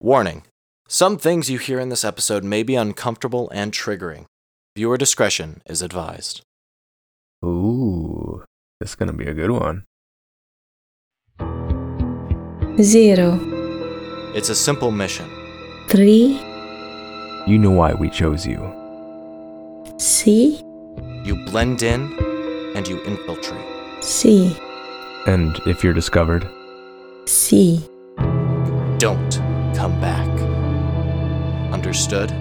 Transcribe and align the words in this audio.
Warning 0.00 0.44
Some 0.88 1.18
things 1.18 1.50
you 1.50 1.58
hear 1.58 1.80
in 1.80 1.88
this 1.88 2.04
episode 2.04 2.44
may 2.44 2.62
be 2.62 2.76
uncomfortable 2.76 3.50
and 3.52 3.72
triggering. 3.72 4.26
Viewer 4.76 4.96
discretion 4.96 5.60
is 5.66 5.82
advised. 5.82 6.40
Ooh, 7.44 8.44
this 8.80 8.90
is 8.90 8.94
gonna 8.94 9.12
be 9.12 9.26
a 9.26 9.34
good 9.34 9.50
one. 9.50 9.84
zero, 12.80 13.40
It's 14.36 14.48
a 14.50 14.54
simple 14.54 14.90
mission. 14.92 15.28
three, 15.88 16.38
You 17.48 17.58
know 17.58 17.70
why 17.72 17.92
we 17.94 18.08
chose 18.08 18.46
you. 18.46 18.60
C, 19.98 20.62
You 21.24 21.34
blend 21.50 21.82
in 21.82 22.12
and 22.76 22.86
you 22.86 23.02
infiltrate. 23.04 23.66
C, 24.04 24.56
And 25.26 25.58
if 25.66 25.82
you're 25.82 25.92
discovered, 25.92 26.48
C. 27.26 27.84
Don't 28.98 29.40
come 29.78 30.00
back. 30.00 30.28
Understood? 31.72 32.32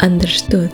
Understood. 0.00 0.72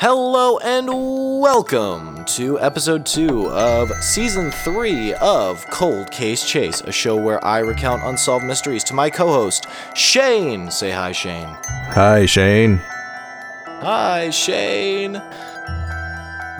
Hello 0.00 0.56
and 0.60 0.88
welcome 0.88 2.13
to 2.26 2.58
episode 2.60 3.04
2 3.04 3.50
of 3.50 3.90
season 4.02 4.50
3 4.50 5.14
of 5.14 5.64
Cold 5.70 6.10
Case 6.10 6.44
Chase, 6.44 6.80
a 6.80 6.92
show 6.92 7.16
where 7.16 7.44
I 7.44 7.58
recount 7.58 8.02
unsolved 8.02 8.44
mysteries 8.44 8.82
to 8.84 8.94
my 8.94 9.10
co 9.10 9.26
host, 9.28 9.66
Shane. 9.94 10.70
Say 10.70 10.90
hi, 10.90 11.12
Shane. 11.12 11.48
hi 11.92 12.26
Shane. 12.26 12.80
Hi, 13.80 14.30
Shane. 14.30 15.20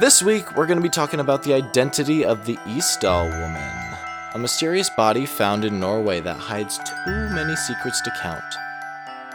This 0.00 0.22
week, 0.22 0.56
we're 0.56 0.66
going 0.66 0.78
to 0.78 0.82
be 0.82 0.88
talking 0.90 1.20
about 1.20 1.42
the 1.42 1.54
identity 1.54 2.24
of 2.24 2.44
the 2.44 2.56
Isdal 2.66 3.30
woman, 3.40 3.98
a 4.34 4.38
mysterious 4.38 4.90
body 4.90 5.24
found 5.24 5.64
in 5.64 5.80
Norway 5.80 6.20
that 6.20 6.36
hides 6.36 6.78
too 6.78 7.28
many 7.30 7.56
secrets 7.56 8.00
to 8.02 8.10
count. 8.20 8.44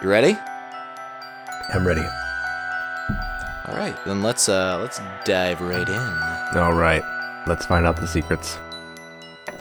You 0.02 0.10
ready? 0.10 0.38
I'm 1.74 1.88
ready. 1.88 2.06
All 3.70 3.76
right, 3.76 3.96
then 4.06 4.24
let's 4.24 4.50
uh 4.50 4.80
let's 4.82 5.00
dive 5.26 5.62
right 5.62 5.88
in. 5.88 6.29
All 6.56 6.74
right, 6.74 7.04
let's 7.48 7.66
find 7.68 7.86
out 7.86 7.98
the 7.98 8.08
secrets. 8.08 8.58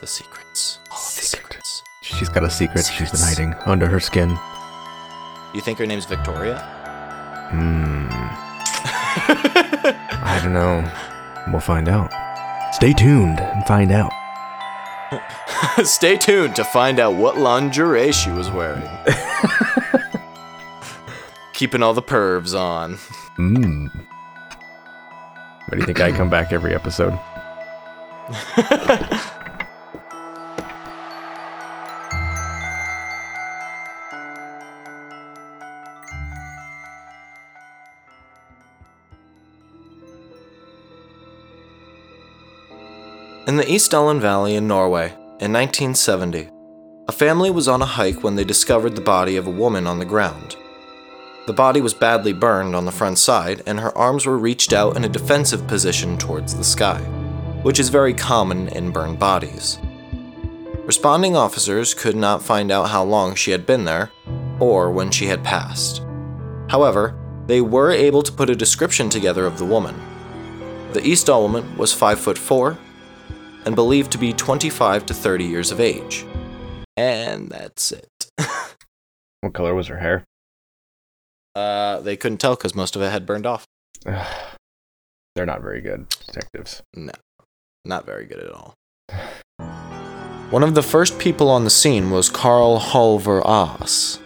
The 0.01 0.07
secrets. 0.07 0.79
All 0.91 0.97
of 0.97 1.15
the 1.15 1.21
secrets. 1.23 1.83
She's 2.01 2.31
got 2.31 2.45
a 2.45 2.51
secret 2.51 2.87
she's 2.87 3.11
been 3.11 3.21
hiding 3.21 3.55
under 3.67 3.87
her 3.87 4.01
skin. 4.01 4.31
You 5.55 5.61
think 5.61 5.79
her 5.79 5.87
name's 5.87 6.07
Victoria? 6.07 6.59
Hmm. 7.51 8.07
I 10.25 10.41
don't 10.43 10.55
know. 10.55 10.91
We'll 11.51 11.61
find 11.61 11.89
out. 11.89 12.11
Stay 12.75 12.93
tuned 12.93 13.41
and 13.41 13.65
find 13.67 13.93
out. 13.93 14.13
Stay 15.85 16.17
tuned 16.17 16.57
to 16.57 16.65
find 16.65 16.99
out 16.99 17.15
what 17.15 17.37
lingerie 17.37 18.13
she 18.13 18.31
was 18.31 18.51
wearing. 18.51 18.89
Keeping 21.53 21.83
all 21.83 21.93
the 21.93 22.03
pervs 22.03 22.59
on. 22.59 22.95
Mmm. 23.37 23.91
What 25.69 25.75
do 25.75 25.81
you 25.81 25.85
think 25.87 26.01
I 26.01 26.13
come 26.13 26.31
back 26.31 26.51
every 26.51 26.75
episode? 26.75 27.13
In 43.47 43.59
the 43.59 43.65
Isdalen 43.65 44.21
Valley 44.21 44.55
in 44.55 44.67
Norway, 44.67 45.11
in 45.39 45.53
1970, 45.53 46.49
a 47.09 47.13
family 47.13 47.51
was 47.51 47.69
on 47.69 47.83
a 47.83 47.87
hike 47.87 48.23
when 48.23 48.37
they 48.37 48.45
discovered 48.45 48.95
the 48.97 49.03
body 49.03 49.37
of 49.37 49.47
a 49.47 49.51
woman 49.51 49.87
on 49.87 49.99
the 49.99 50.07
ground. 50.07 50.57
The 51.49 51.55
body 51.55 51.81
was 51.81 51.95
badly 51.95 52.35
burned 52.35 52.77
on 52.77 52.85
the 52.85 52.93
front 52.93 53.17
side, 53.17 53.63
and 53.65 53.81
her 53.81 53.97
arms 53.97 54.27
were 54.27 54.37
reached 54.37 54.75
out 54.75 54.99
in 54.99 55.05
a 55.05 55.09
defensive 55.09 55.67
position 55.67 56.19
towards 56.19 56.55
the 56.55 56.63
sky, 56.63 56.99
which 57.63 57.81
is 57.81 57.89
very 57.89 58.13
common 58.13 58.69
in 58.69 58.91
burned 58.91 59.19
bodies. 59.19 59.79
Responding 60.85 61.37
officers 61.37 61.95
could 61.95 62.17
not 62.17 62.43
find 62.43 62.71
out 62.71 62.91
how 62.91 63.03
long 63.03 63.35
she 63.35 63.51
had 63.51 63.65
been 63.65 63.87
there, 63.87 64.11
or 64.61 64.91
when 64.91 65.11
she 65.11 65.25
had 65.25 65.43
passed. 65.43 66.03
However, 66.69 67.19
they 67.47 67.63
were 67.63 67.93
able 67.93 68.23
to 68.25 68.33
put 68.33 68.51
a 68.51 68.55
description 68.55 69.09
together 69.09 69.47
of 69.47 69.57
the 69.57 69.65
woman. 69.65 69.99
The 70.93 71.01
Isdal 71.01 71.41
woman 71.41 71.79
was 71.79 71.95
5 71.95 72.21
foot 72.21 72.37
4 72.37 72.77
and 73.65 73.75
believed 73.75 74.13
to 74.13 74.19
be 74.19 74.35
25 74.35 75.07
to 75.07 75.15
30 75.15 75.45
years 75.45 75.73
of 75.73 75.81
age. 75.81 76.27
And 76.99 77.49
that's 77.49 77.91
it. 77.91 78.31
What 79.41 79.55
color 79.55 79.73
was 79.73 79.87
her 79.87 79.99
hair? 79.99 80.25
Uh, 81.59 82.01
they 82.03 82.17
couldn't 82.17 82.39
tell 82.39 82.55
because 82.55 82.75
most 82.75 82.95
of 82.95 83.03
it 83.03 83.11
had 83.11 83.27
burned 83.27 83.47
off. 83.47 83.65
They're 85.35 85.47
not 85.47 85.61
very 85.61 85.81
good 85.81 86.09
detectives. 86.27 86.83
No, 86.95 87.13
not 87.85 88.07
very 88.07 88.27
good 88.27 88.39
at 88.39 88.53
all. 88.53 88.75
One 90.51 90.63
of 90.63 90.75
the 90.75 90.83
first 90.83 91.19
people 91.19 91.51
on 91.51 91.65
the 91.65 91.71
scene 91.71 92.11
was 92.11 92.31
Carl 92.31 92.79
Halvar 92.81 93.43
Aas. 93.45 94.19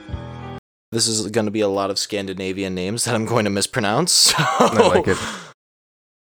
This 0.92 1.08
is 1.08 1.26
going 1.30 1.46
to 1.46 1.50
be 1.50 1.60
a 1.62 1.68
lot 1.68 1.90
of 1.90 1.98
Scandinavian 1.98 2.74
names 2.74 3.04
that 3.06 3.14
I'm 3.14 3.24
going 3.24 3.44
to 3.44 3.50
mispronounce. 3.50 4.12
So. 4.32 4.36
I 4.38 4.88
like 4.94 5.08
it. 5.08 5.18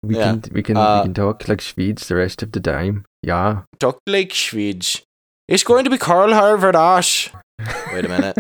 We 0.02 0.16
Yeah. 0.16 0.36
can 0.40 0.42
we 0.54 0.62
can 0.62 0.76
Uh, 0.78 1.00
we 1.00 1.06
can 1.08 1.14
talk 1.14 1.46
like 1.48 1.60
Swedes 1.60 2.08
the 2.08 2.14
rest 2.14 2.42
of 2.42 2.52
the 2.52 2.60
time. 2.60 3.04
Yeah. 3.22 3.62
Talk 3.78 3.98
like 4.06 4.32
Swedish. 4.34 5.02
It's 5.46 5.62
going 5.64 5.84
to 5.84 5.90
be 5.90 5.98
Carl 5.98 6.32
Harvard 6.32 6.74
Ash. 6.74 7.28
Wait 7.92 8.06
a 8.06 8.08
minute. 8.08 8.36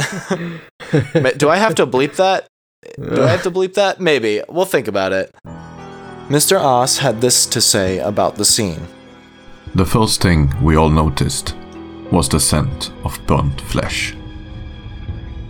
Do 1.38 1.50
I 1.50 1.56
have 1.58 1.74
to 1.74 1.86
bleep 1.86 2.16
that? 2.16 2.46
Do 2.96 3.22
I 3.22 3.28
have 3.28 3.42
to 3.42 3.50
bleep 3.50 3.74
that? 3.74 4.00
Maybe. 4.00 4.42
We'll 4.48 4.64
think 4.64 4.88
about 4.88 5.12
it. 5.12 5.34
Mr. 6.28 6.58
Oss 6.60 6.98
had 6.98 7.20
this 7.20 7.44
to 7.46 7.60
say 7.60 7.98
about 7.98 8.36
the 8.36 8.44
scene. 8.44 8.86
The 9.74 9.84
first 9.84 10.22
thing 10.22 10.52
we 10.62 10.76
all 10.76 10.88
noticed 10.90 11.54
was 12.10 12.28
the 12.28 12.40
scent 12.40 12.92
of 13.04 13.18
burnt 13.26 13.60
flesh. 13.60 14.14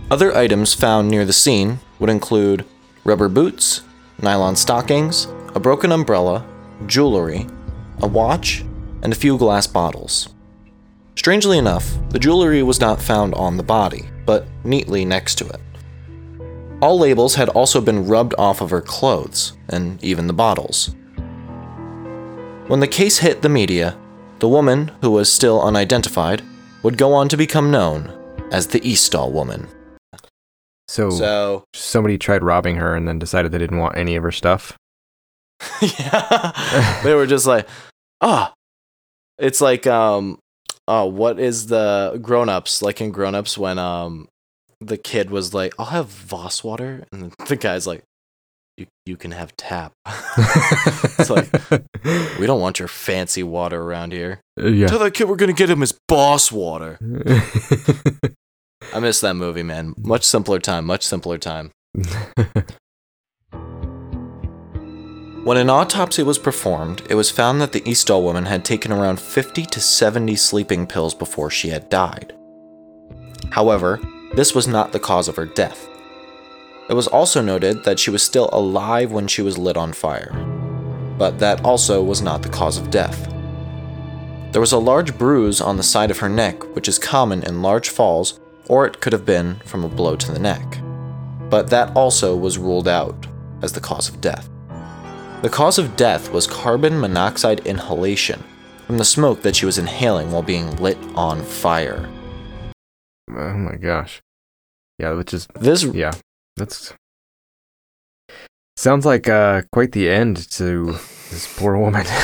Other 0.09 0.35
items 0.35 0.73
found 0.73 1.09
near 1.09 1.23
the 1.23 1.33
scene 1.33 1.79
would 1.99 2.09
include 2.09 2.65
rubber 3.05 3.29
boots, 3.29 3.81
nylon 4.21 4.55
stockings, 4.55 5.27
a 5.55 5.59
broken 5.59 5.91
umbrella, 5.91 6.45
jewelry, 6.85 7.47
a 8.01 8.07
watch, 8.07 8.65
and 9.03 9.13
a 9.13 9.15
few 9.15 9.37
glass 9.37 9.67
bottles. 9.67 10.29
Strangely 11.15 11.57
enough, 11.57 11.97
the 12.09 12.19
jewelry 12.19 12.61
was 12.61 12.81
not 12.81 13.01
found 13.01 13.33
on 13.35 13.57
the 13.57 13.63
body, 13.63 14.09
but 14.25 14.45
neatly 14.63 15.05
next 15.05 15.35
to 15.35 15.47
it. 15.47 15.61
All 16.81 16.97
labels 16.97 17.35
had 17.35 17.49
also 17.49 17.79
been 17.79 18.07
rubbed 18.07 18.33
off 18.39 18.59
of 18.59 18.71
her 18.71 18.81
clothes, 18.81 19.53
and 19.69 20.03
even 20.03 20.25
the 20.25 20.33
bottles. 20.33 20.95
When 22.67 22.79
the 22.79 22.87
case 22.87 23.19
hit 23.19 23.43
the 23.43 23.49
media, 23.49 23.95
the 24.39 24.47
woman, 24.47 24.91
who 25.01 25.11
was 25.11 25.31
still 25.31 25.61
unidentified, 25.61 26.41
would 26.81 26.97
go 26.97 27.13
on 27.13 27.29
to 27.29 27.37
become 27.37 27.69
known 27.69 28.11
as 28.51 28.67
the 28.67 28.79
Isdal 28.79 29.31
woman. 29.31 29.67
So, 30.87 31.11
So, 31.11 31.63
somebody 31.73 32.17
tried 32.17 32.43
robbing 32.43 32.77
her 32.77 32.95
and 32.95 33.07
then 33.07 33.19
decided 33.19 33.51
they 33.51 33.59
didn't 33.59 33.77
want 33.77 33.97
any 33.97 34.15
of 34.15 34.23
her 34.23 34.31
stuff. 34.31 34.75
yeah, 35.81 37.01
they 37.03 37.13
were 37.13 37.27
just 37.27 37.45
like, 37.45 37.67
ah, 38.21 38.53
it's 39.37 39.61
like, 39.61 39.85
um, 39.85 40.39
oh, 40.87 41.05
what 41.05 41.39
is 41.39 41.67
the 41.67 42.19
grown 42.21 42.49
ups 42.49 42.81
like 42.81 43.01
in 43.01 43.11
grown 43.11 43.35
ups 43.35 43.57
when 43.57 43.77
um 43.77 44.27
the 44.81 44.97
kid 44.97 45.29
was 45.29 45.53
like, 45.53 45.73
I'll 45.79 45.85
have 45.87 46.07
Voss 46.07 46.63
water, 46.63 47.05
and 47.11 47.31
the 47.47 47.55
guy's 47.55 47.87
like, 47.87 48.03
you 48.77 48.87
you 49.05 49.15
can 49.15 49.31
have 49.31 49.55
tap. 49.55 49.93
it's 50.07 51.29
like 51.29 51.51
we 52.39 52.47
don't 52.47 52.61
want 52.61 52.79
your 52.79 52.87
fancy 52.87 53.43
water 53.43 53.81
around 53.81 54.11
here. 54.11 54.41
Uh, 54.59 54.67
yeah. 54.67 54.87
Tell 54.87 54.99
that 54.99 55.13
kid 55.13 55.29
we're 55.29 55.35
gonna 55.35 55.53
get 55.53 55.69
him 55.69 55.81
his 55.81 55.97
boss 56.07 56.51
water. 56.51 56.97
I 58.93 58.99
miss 58.99 59.21
that 59.21 59.35
movie, 59.35 59.63
man. 59.63 59.93
Much 59.97 60.23
simpler 60.23 60.59
time. 60.59 60.85
Much 60.85 61.03
simpler 61.03 61.37
time. 61.37 61.71
When 65.43 65.57
an 65.57 65.71
autopsy 65.71 66.21
was 66.21 66.37
performed, 66.37 67.01
it 67.09 67.15
was 67.15 67.31
found 67.31 67.61
that 67.61 67.71
the 67.71 67.81
Isdal 67.81 68.21
woman 68.21 68.45
had 68.45 68.63
taken 68.63 68.91
around 68.91 69.19
50 69.19 69.65
to 69.65 69.81
70 69.81 70.35
sleeping 70.35 70.85
pills 70.85 71.15
before 71.15 71.49
she 71.49 71.69
had 71.69 71.89
died. 71.89 72.35
However, 73.49 73.99
this 74.33 74.55
was 74.55 74.67
not 74.67 74.91
the 74.91 74.99
cause 74.99 75.27
of 75.27 75.35
her 75.35 75.45
death. 75.45 75.89
It 76.89 76.93
was 76.93 77.07
also 77.07 77.41
noted 77.41 77.83
that 77.83 77.99
she 77.99 78.09
was 78.09 78.23
still 78.23 78.49
alive 78.51 79.11
when 79.11 79.27
she 79.27 79.41
was 79.41 79.57
lit 79.57 79.77
on 79.77 79.93
fire, 79.93 80.31
but 81.17 81.39
that 81.39 81.63
also 81.63 82.01
was 82.01 82.21
not 82.21 82.41
the 82.41 82.49
cause 82.49 82.77
of 82.77 82.89
death. 82.89 83.27
There 84.51 84.61
was 84.61 84.73
a 84.73 84.77
large 84.77 85.17
bruise 85.17 85.61
on 85.61 85.77
the 85.77 85.83
side 85.83 86.11
of 86.11 86.19
her 86.19 86.29
neck, 86.29 86.75
which 86.75 86.87
is 86.87 86.99
common 86.99 87.43
in 87.43 87.61
large 87.61 87.89
falls, 87.89 88.39
or 88.67 88.85
it 88.85 88.99
could 88.99 89.13
have 89.13 89.25
been 89.25 89.55
from 89.65 89.83
a 89.83 89.89
blow 89.89 90.15
to 90.17 90.31
the 90.31 90.39
neck. 90.39 90.79
But 91.49 91.69
that 91.69 91.95
also 91.95 92.35
was 92.35 92.57
ruled 92.57 92.87
out 92.87 93.27
as 93.61 93.73
the 93.73 93.79
cause 93.79 94.09
of 94.09 94.19
death. 94.19 94.49
The 95.41 95.49
cause 95.49 95.77
of 95.79 95.95
death 95.95 96.31
was 96.31 96.47
carbon 96.47 96.99
monoxide 96.99 97.65
inhalation 97.65 98.43
from 98.85 98.97
the 98.97 99.05
smoke 99.05 99.41
that 99.41 99.55
she 99.55 99.65
was 99.65 99.77
inhaling 99.77 100.31
while 100.31 100.43
being 100.43 100.75
lit 100.77 100.97
on 101.15 101.41
fire. 101.41 102.09
Oh 103.35 103.53
my 103.53 103.75
gosh. 103.75 104.21
Yeah, 104.99 105.13
which 105.13 105.33
is 105.33 105.47
This 105.55 105.83
yeah. 105.83 106.11
That's 106.57 106.93
sounds 108.77 109.05
like 109.05 109.29
uh 109.29 109.63
quite 109.71 109.91
the 109.91 110.09
end 110.09 110.49
to 110.51 110.93
this 111.29 111.53
poor 111.57 111.77
woman. 111.77 112.05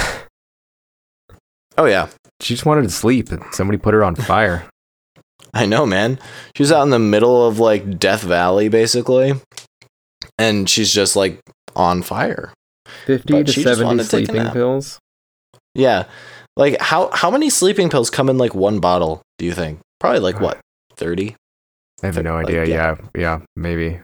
Oh 1.79 1.85
yeah, 1.85 2.09
she 2.41 2.55
just 2.55 2.65
wanted 2.65 2.81
to 2.83 2.89
sleep 2.89 3.31
and 3.31 3.43
somebody 3.53 3.77
put 3.77 3.93
her 3.93 4.03
on 4.03 4.15
fire. 4.15 4.65
I 5.53 5.67
know, 5.67 5.85
man. 5.85 6.17
She 6.55 6.63
was 6.63 6.71
out 6.71 6.81
in 6.81 6.89
the 6.89 6.97
middle 6.97 7.45
of 7.47 7.59
like 7.59 7.99
Death 7.99 8.23
Valley 8.23 8.67
basically, 8.67 9.33
and 10.39 10.67
she's 10.67 10.91
just 10.91 11.15
like 11.15 11.39
on 11.75 12.01
fire. 12.01 12.51
50 13.05 13.31
But 13.31 13.47
to 13.47 13.61
70 13.61 13.83
wanted 13.83 14.03
to 14.03 14.09
sleeping 14.09 14.49
pills. 14.49 14.97
Yeah. 15.75 16.05
Like 16.55 16.81
how 16.81 17.11
how 17.13 17.29
many 17.29 17.51
sleeping 17.51 17.89
pills 17.89 18.09
come 18.09 18.29
in 18.29 18.39
like 18.39 18.55
one 18.55 18.79
bottle, 18.79 19.21
do 19.37 19.45
you 19.45 19.53
think? 19.53 19.79
Probably 19.99 20.19
like 20.19 20.41
what? 20.41 20.59
30? 20.97 21.35
I 22.03 22.05
have 22.05 22.23
no 22.23 22.35
like, 22.35 22.47
idea. 22.47 22.65
yeah. 22.65 22.95
yeah, 23.15 23.21
yeah, 23.21 23.39
maybe. 23.55 23.99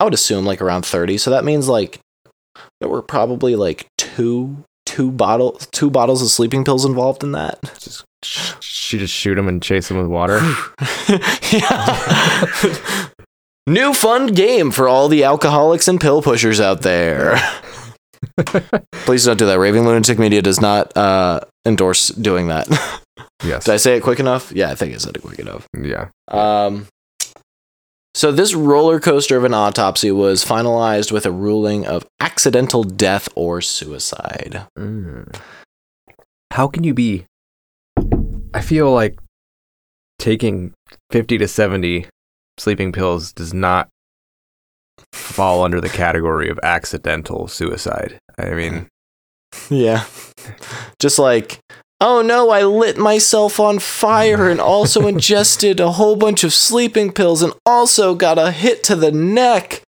I 0.00 0.04
would 0.04 0.14
assume 0.14 0.44
like 0.44 0.60
around 0.60 0.84
30. 0.84 1.18
So 1.18 1.30
that 1.30 1.44
means 1.44 1.68
like 1.68 2.00
there 2.80 2.88
were 2.88 3.02
probably 3.02 3.56
like 3.56 3.86
two 3.98 4.64
two 4.84 5.10
bottle 5.10 5.52
two 5.70 5.90
bottles 5.90 6.20
of 6.22 6.28
sleeping 6.28 6.64
pills 6.64 6.84
involved 6.84 7.22
in 7.22 7.32
that. 7.32 7.60
Just 7.78 8.04
she 8.60 8.98
just 8.98 9.14
shoot 9.14 9.38
him 9.38 9.48
and 9.48 9.62
chase 9.62 9.90
him 9.90 9.96
with 9.96 10.06
water. 10.06 10.38
yeah. 11.50 13.08
New 13.66 13.94
fun 13.94 14.26
game 14.26 14.70
for 14.70 14.88
all 14.88 15.08
the 15.08 15.24
alcoholics 15.24 15.86
and 15.86 16.00
pill 16.00 16.20
pushers 16.20 16.60
out 16.60 16.82
there. 16.82 17.40
Please 18.92 19.24
don't 19.24 19.38
do 19.38 19.46
that. 19.46 19.58
Raving 19.58 19.84
Lunatic 19.86 20.18
Media 20.18 20.42
does 20.42 20.60
not 20.60 20.96
uh, 20.96 21.40
endorse 21.64 22.08
doing 22.08 22.48
that. 22.48 22.68
yes. 23.44 23.64
Did 23.64 23.72
I 23.74 23.76
say 23.76 23.96
it 23.96 24.02
quick 24.02 24.20
enough? 24.20 24.52
Yeah, 24.52 24.70
I 24.70 24.74
think 24.74 24.94
I 24.94 24.98
said 24.98 25.16
it 25.16 25.22
quick 25.22 25.38
enough. 25.38 25.66
yeah. 25.76 26.08
Um, 26.28 26.86
so 28.14 28.30
this 28.30 28.54
roller 28.54 29.00
coaster 29.00 29.36
of 29.36 29.44
an 29.44 29.54
autopsy 29.54 30.10
was 30.10 30.44
finalized 30.44 31.10
with 31.12 31.24
a 31.24 31.30
ruling 31.32 31.86
of 31.86 32.06
accidental 32.20 32.84
death 32.84 33.28
or 33.34 33.60
suicide. 33.60 34.66
Mm. 34.78 35.34
How 36.52 36.68
can 36.68 36.84
you 36.84 36.92
be? 36.92 37.24
I 38.54 38.60
feel 38.60 38.92
like 38.92 39.18
taking 40.18 40.74
50 41.10 41.38
to 41.38 41.48
70 41.48 42.06
sleeping 42.58 42.92
pills 42.92 43.32
does 43.32 43.54
not 43.54 43.88
fall 45.14 45.64
under 45.64 45.80
the 45.80 45.88
category 45.88 46.50
of 46.50 46.60
accidental 46.62 47.48
suicide. 47.48 48.18
I 48.38 48.50
mean, 48.50 48.88
Yeah. 49.70 50.04
Just 50.98 51.18
like, 51.18 51.60
oh 52.02 52.20
no, 52.20 52.50
I 52.50 52.64
lit 52.64 52.98
myself 52.98 53.60
on 53.60 53.78
fire 53.78 54.50
and 54.50 54.60
also 54.60 55.06
ingested 55.06 55.78
a 55.78 55.92
whole 55.92 56.16
bunch 56.16 56.42
of 56.42 56.52
sleeping 56.52 57.12
pills 57.12 57.42
and 57.42 57.54
also 57.64 58.16
got 58.16 58.38
a 58.38 58.50
hit 58.50 58.82
to 58.84 58.96
the 58.96 59.12
neck 59.12 59.82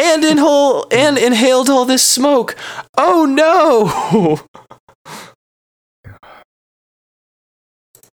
and 0.00 0.24
inhale 0.24 0.86
and 0.92 1.18
inhaled 1.18 1.68
all 1.68 1.84
this 1.84 2.06
smoke. 2.06 2.56
Oh 2.96 3.26
no. 3.26 4.40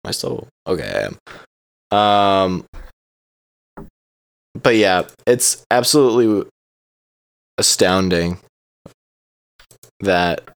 I 0.05 0.13
still 0.13 0.47
okay? 0.67 1.09
I 1.91 1.97
am. 1.97 1.99
Um, 1.99 2.65
but 4.55 4.77
yeah, 4.77 5.03
it's 5.27 5.65
absolutely 5.71 6.49
astounding 7.59 8.39
that 9.99 10.49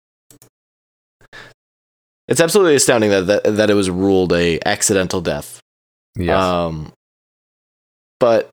it's 2.29 2.41
absolutely 2.41 2.75
astounding 2.75 3.11
that, 3.11 3.27
that 3.27 3.57
that 3.57 3.71
it 3.71 3.75
was 3.75 3.91
ruled 3.91 4.33
a 4.33 4.59
accidental 4.67 5.21
death. 5.21 5.61
yes. 6.17 6.43
Um, 6.43 6.93
but 8.21 8.51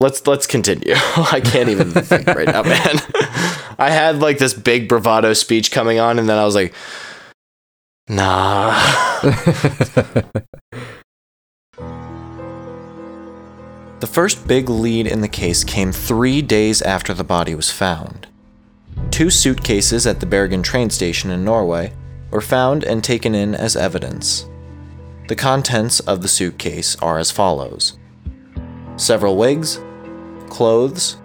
let's 0.00 0.26
let's 0.26 0.46
continue. 0.46 0.94
I 0.96 1.40
can't 1.44 1.68
even 1.68 1.90
think 1.90 2.26
right 2.26 2.48
now, 2.48 2.62
man. 2.62 2.96
I 3.78 3.90
had 3.90 4.20
like 4.20 4.38
this 4.38 4.54
big 4.54 4.88
bravado 4.88 5.32
speech 5.32 5.70
coming 5.70 5.98
on, 5.98 6.18
and 6.18 6.28
then 6.28 6.38
I 6.38 6.44
was 6.44 6.54
like, 6.54 6.74
nah. 8.08 8.72
The 14.02 14.08
first 14.08 14.48
big 14.48 14.68
lead 14.68 15.06
in 15.06 15.20
the 15.20 15.28
case 15.28 15.62
came 15.62 15.92
three 15.92 16.42
days 16.42 16.82
after 16.82 17.14
the 17.14 17.22
body 17.22 17.54
was 17.54 17.70
found. 17.70 18.26
Two 19.10 19.30
suitcases 19.30 20.06
at 20.06 20.20
the 20.20 20.26
Bergen 20.26 20.62
train 20.62 20.90
station 20.90 21.30
in 21.30 21.44
Norway 21.44 21.92
were 22.30 22.40
found 22.40 22.84
and 22.84 23.02
taken 23.02 23.34
in 23.34 23.54
as 23.54 23.76
evidence. 23.76 24.48
The 25.28 25.36
contents 25.36 26.00
of 26.00 26.22
the 26.22 26.28
suitcase 26.28 26.96
are 26.96 27.18
as 27.18 27.30
follows 27.30 27.98
several 28.96 29.36
wigs, 29.36 29.80
clothes, 30.48 31.16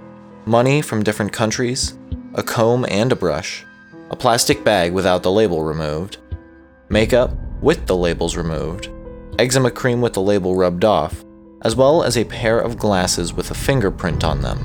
money 0.46 0.82
from 0.82 1.04
different 1.04 1.34
countries, 1.34 1.98
a 2.34 2.42
comb 2.44 2.86
and 2.90 3.12
a 3.12 3.16
brush, 3.16 3.66
a 4.10 4.16
plastic 4.16 4.64
bag 4.64 4.94
without 4.94 5.24
the 5.24 5.32
label 5.32 5.64
removed, 5.64 6.18
makeup 6.90 7.32
with 7.62 7.86
the 7.86 7.96
labels 7.96 8.38
removed, 8.38 8.90
eczema 9.38 9.70
cream 9.70 10.02
with 10.02 10.14
the 10.14 10.22
label 10.22 10.56
rubbed 10.56 10.86
off, 10.86 11.26
as 11.64 11.76
well 11.76 12.04
as 12.04 12.18
a 12.18 12.26
pair 12.26 12.60
of 12.60 12.78
glasses 12.78 13.34
with 13.34 13.52
a 13.52 13.56
fingerprint 13.56 14.24
on 14.24 14.42
them. 14.42 14.60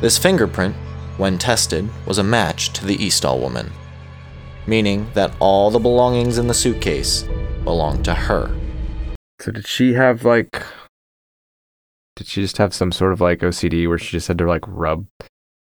This 0.00 0.18
fingerprint, 0.18 0.74
when 1.16 1.38
tested, 1.38 1.88
was 2.06 2.18
a 2.18 2.24
match 2.24 2.72
to 2.74 2.84
the 2.84 2.96
Isdal 2.98 3.40
woman, 3.40 3.70
meaning 4.66 5.06
that 5.14 5.32
all 5.40 5.70
the 5.70 5.78
belongings 5.78 6.38
in 6.38 6.46
the 6.46 6.54
suitcase 6.54 7.24
belonged 7.64 8.04
to 8.04 8.14
her. 8.14 8.54
so 9.40 9.50
did 9.52 9.66
she 9.66 9.92
have 9.94 10.24
like 10.24 10.62
did 12.16 12.26
she 12.26 12.40
just 12.42 12.58
have 12.58 12.72
some 12.74 12.92
sort 12.92 13.12
of 13.12 13.20
like 13.20 13.40
OCD 13.40 13.88
where 13.88 13.98
she 13.98 14.12
just 14.12 14.28
had 14.28 14.38
to 14.38 14.46
like 14.46 14.62
rub 14.68 15.06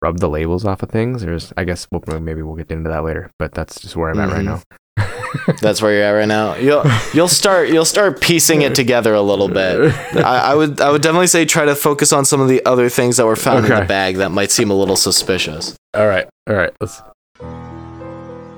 rub 0.02 0.19
the 0.19 0.28
labels 0.28 0.64
off 0.64 0.82
of 0.82 0.90
things 0.90 1.25
or 1.25 1.32
is, 1.34 1.52
I 1.56 1.64
guess 1.64 1.86
we'll, 1.90 2.20
maybe 2.20 2.42
we'll 2.42 2.56
get 2.56 2.70
into 2.70 2.90
that 2.90 3.04
later, 3.04 3.31
but 3.38 3.52
that's 3.54 3.81
just 3.81 3.96
where 3.96 4.10
I'm 4.10 4.20
at 4.20 4.28
right 4.31 4.42
Mhm. 4.42 4.44
now. 4.44 4.62
That's 5.60 5.81
where 5.82 5.92
you're 5.92 6.04
at 6.04 6.10
right 6.10 6.28
now. 6.28 6.56
You'll 6.56 6.84
you'll 7.12 7.28
start 7.28 7.69
you'll 7.69 7.84
start 7.84 8.20
piecing 8.20 8.62
it 8.62 8.75
together 8.75 9.14
a 9.14 9.22
little 9.22 9.48
bit. 9.48 9.94
I, 10.17 10.53
I 10.53 10.55
would 10.55 10.81
I 10.81 10.91
would 10.91 11.03
definitely 11.03 11.26
say 11.26 11.44
try 11.44 11.64
to 11.64 11.74
focus 11.74 12.12
on 12.12 12.24
some 12.24 12.41
of 12.41 12.48
the 12.48 12.64
other 12.64 12.88
things 12.88 13.17
that 13.17 13.26
were 13.26 13.36
found 13.36 13.67
in 13.67 13.74
the 13.74 13.84
bag 13.84 14.17
that 14.17 14.31
might 14.31 14.50
seem 14.50 14.70
a 14.70 14.74
little 14.74 14.96
suspicious. 14.96 15.76
All 15.94 16.06
right. 16.06 16.26
All 16.48 16.56
right. 16.56 16.72
Let's 16.81 17.03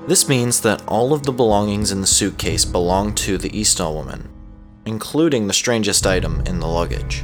This 0.07 0.27
means 0.29 0.61
that 0.61 0.85
all 0.87 1.13
of 1.13 1.23
the 1.23 1.31
belongings 1.31 1.91
in 1.91 2.01
the 2.01 2.07
suitcase 2.07 2.65
belong 2.65 3.13
to 3.15 3.37
the 3.37 3.49
Isdal 3.49 3.93
woman, 3.93 4.29
including 4.85 5.47
the 5.47 5.53
strangest 5.53 6.05
item 6.05 6.41
in 6.45 6.59
the 6.59 6.67
luggage 6.67 7.23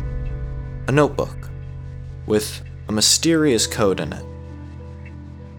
a 0.87 0.91
notebook 0.91 1.49
with 2.25 2.61
a 2.89 2.91
mysterious 2.91 3.67
code 3.67 3.99
in 3.99 4.11
it. 4.13 4.25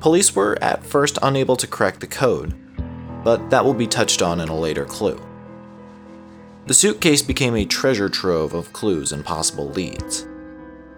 Police 0.00 0.36
were 0.36 0.58
at 0.62 0.84
first 0.84 1.18
unable 1.22 1.56
to 1.56 1.66
crack 1.66 2.00
the 2.00 2.06
code, 2.06 2.54
but 3.24 3.50
that 3.50 3.64
will 3.64 3.74
be 3.74 3.86
touched 3.86 4.22
on 4.22 4.40
in 4.40 4.48
a 4.48 4.56
later 4.56 4.84
clue. 4.84 5.20
The 6.66 6.74
suitcase 6.74 7.22
became 7.22 7.56
a 7.56 7.64
treasure 7.64 8.08
trove 8.08 8.54
of 8.54 8.72
clues 8.72 9.12
and 9.12 9.24
possible 9.24 9.68
leads. 9.70 10.26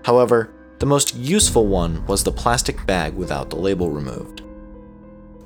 However, 0.04 0.52
the 0.78 0.86
most 0.86 1.16
useful 1.16 1.66
one 1.66 2.04
was 2.06 2.22
the 2.22 2.32
plastic 2.32 2.84
bag 2.86 3.14
without 3.14 3.50
the 3.50 3.56
label 3.56 3.90
removed. 3.90 4.42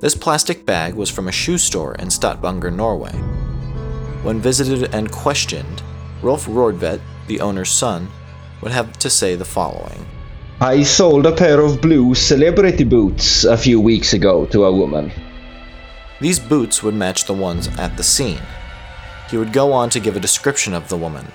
This 0.01 0.15
plastic 0.15 0.67
bag 0.67 0.95
was 0.95 1.11
from 1.11 1.29
a 1.29 1.33
shoe 1.33 1.59
store 1.59 1.95
in 1.95 2.11
Stavanger, 2.11 2.71
Norway. 2.71 3.13
When 4.23 4.41
visited 4.41 4.95
and 4.95 5.11
questioned, 5.11 5.83
Rolf 6.23 6.47
Rordvet, 6.47 7.01
the 7.27 7.41
owner's 7.41 7.71
son, 7.71 8.09
would 8.61 8.73
have 8.73 8.93
to 8.99 9.09
say 9.09 9.37
the 9.37 9.45
following. 9.45 10.07
I 10.61 10.83
sold 10.83 11.25
a 11.25 11.33
pair 11.33 11.61
of 11.61 11.81
blue 11.81 12.15
celebrity 12.15 12.85
boots 12.85 13.45
a 13.45 13.57
few 13.57 13.81
weeks 13.81 14.13
ago 14.13 14.45
to 14.47 14.65
a 14.65 14.73
woman. 14.73 15.11
These 16.21 16.39
boots 16.39 16.83
would 16.83 16.95
match 16.95 17.25
the 17.25 17.35
ones 17.35 17.69
at 17.79 17.97
the 17.97 18.03
scene. 18.03 18.43
He 19.31 19.37
would 19.39 19.53
go 19.53 19.73
on 19.73 19.89
to 19.91 20.01
give 20.01 20.17
a 20.17 20.21
description 20.21 20.75
of 20.75 20.89
the 20.89 20.97
woman. 20.97 21.27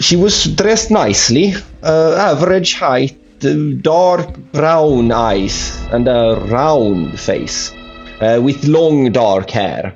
She 0.00 0.16
was 0.16 0.44
dressed 0.44 0.90
nicely, 0.90 1.54
uh, 1.82 2.14
average 2.14 2.74
height, 2.74 3.16
uh, 3.44 3.54
dark 3.80 4.36
brown 4.52 5.12
eyes, 5.12 5.78
and 5.92 6.08
a 6.08 6.36
round 6.50 7.20
face, 7.20 7.72
uh, 8.20 8.40
with 8.42 8.64
long 8.64 9.12
dark 9.12 9.50
hair. 9.50 9.94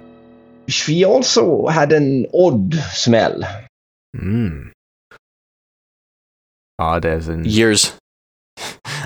She 0.69 1.05
also 1.05 1.67
had 1.67 1.93
an 1.93 2.27
odd 2.33 2.75
smell. 2.75 3.41
Mm. 4.15 4.71
Odd 6.79 7.05
as 7.05 7.29
in 7.29 7.45
Years. 7.45 7.93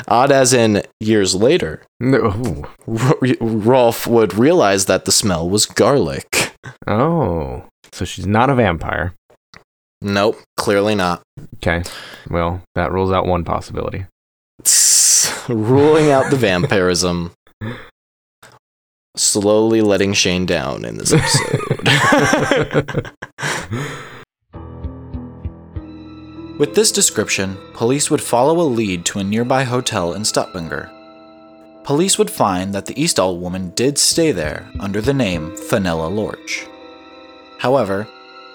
Odd 0.09 0.32
as 0.32 0.52
in 0.52 0.82
years 1.00 1.35
later, 1.35 1.82
No. 2.00 2.64
R- 2.88 3.16
Rolf 3.40 4.06
would 4.06 4.35
realize 4.35 4.87
that 4.87 5.04
the 5.04 5.12
smell 5.12 5.49
was 5.49 5.66
garlic. 5.66 6.54
Oh, 6.87 7.64
so 7.92 8.04
she's 8.04 8.26
not 8.26 8.50
a 8.50 8.54
vampire. 8.54 9.14
Nope, 10.00 10.37
clearly 10.56 10.94
not. 10.94 11.23
Okay. 11.56 11.82
Well, 12.28 12.62
that 12.75 12.90
rules 12.92 13.12
out 13.12 13.26
one 13.26 13.44
possibility. 13.44 14.06
Ruling 15.49 16.11
out 16.11 16.30
the 16.30 16.37
vampirism. 16.37 17.32
Slowly 19.16 19.80
letting 19.82 20.12
Shane 20.14 20.47
down 20.47 20.85
in 20.85 20.97
this 20.99 21.12
episode. 21.12 23.11
With 26.62 26.76
this 26.76 26.92
description, 26.92 27.59
police 27.75 28.09
would 28.09 28.23
follow 28.23 28.61
a 28.61 28.62
lead 28.62 29.04
to 29.07 29.19
a 29.19 29.25
nearby 29.25 29.64
hotel 29.64 30.14
in 30.14 30.25
Stavanger. 30.25 30.92
Police 31.83 32.19
would 32.19 32.31
find 32.31 32.73
that 32.73 32.87
the 32.87 32.95
Isdal 32.95 33.40
woman 33.40 33.71
did 33.71 33.99
stay 33.99 34.31
there 34.31 34.71
under 34.78 35.00
the 35.00 35.12
name 35.12 35.57
Fenella 35.57 36.07
Lorch. 36.07 36.69
However, 37.59 38.07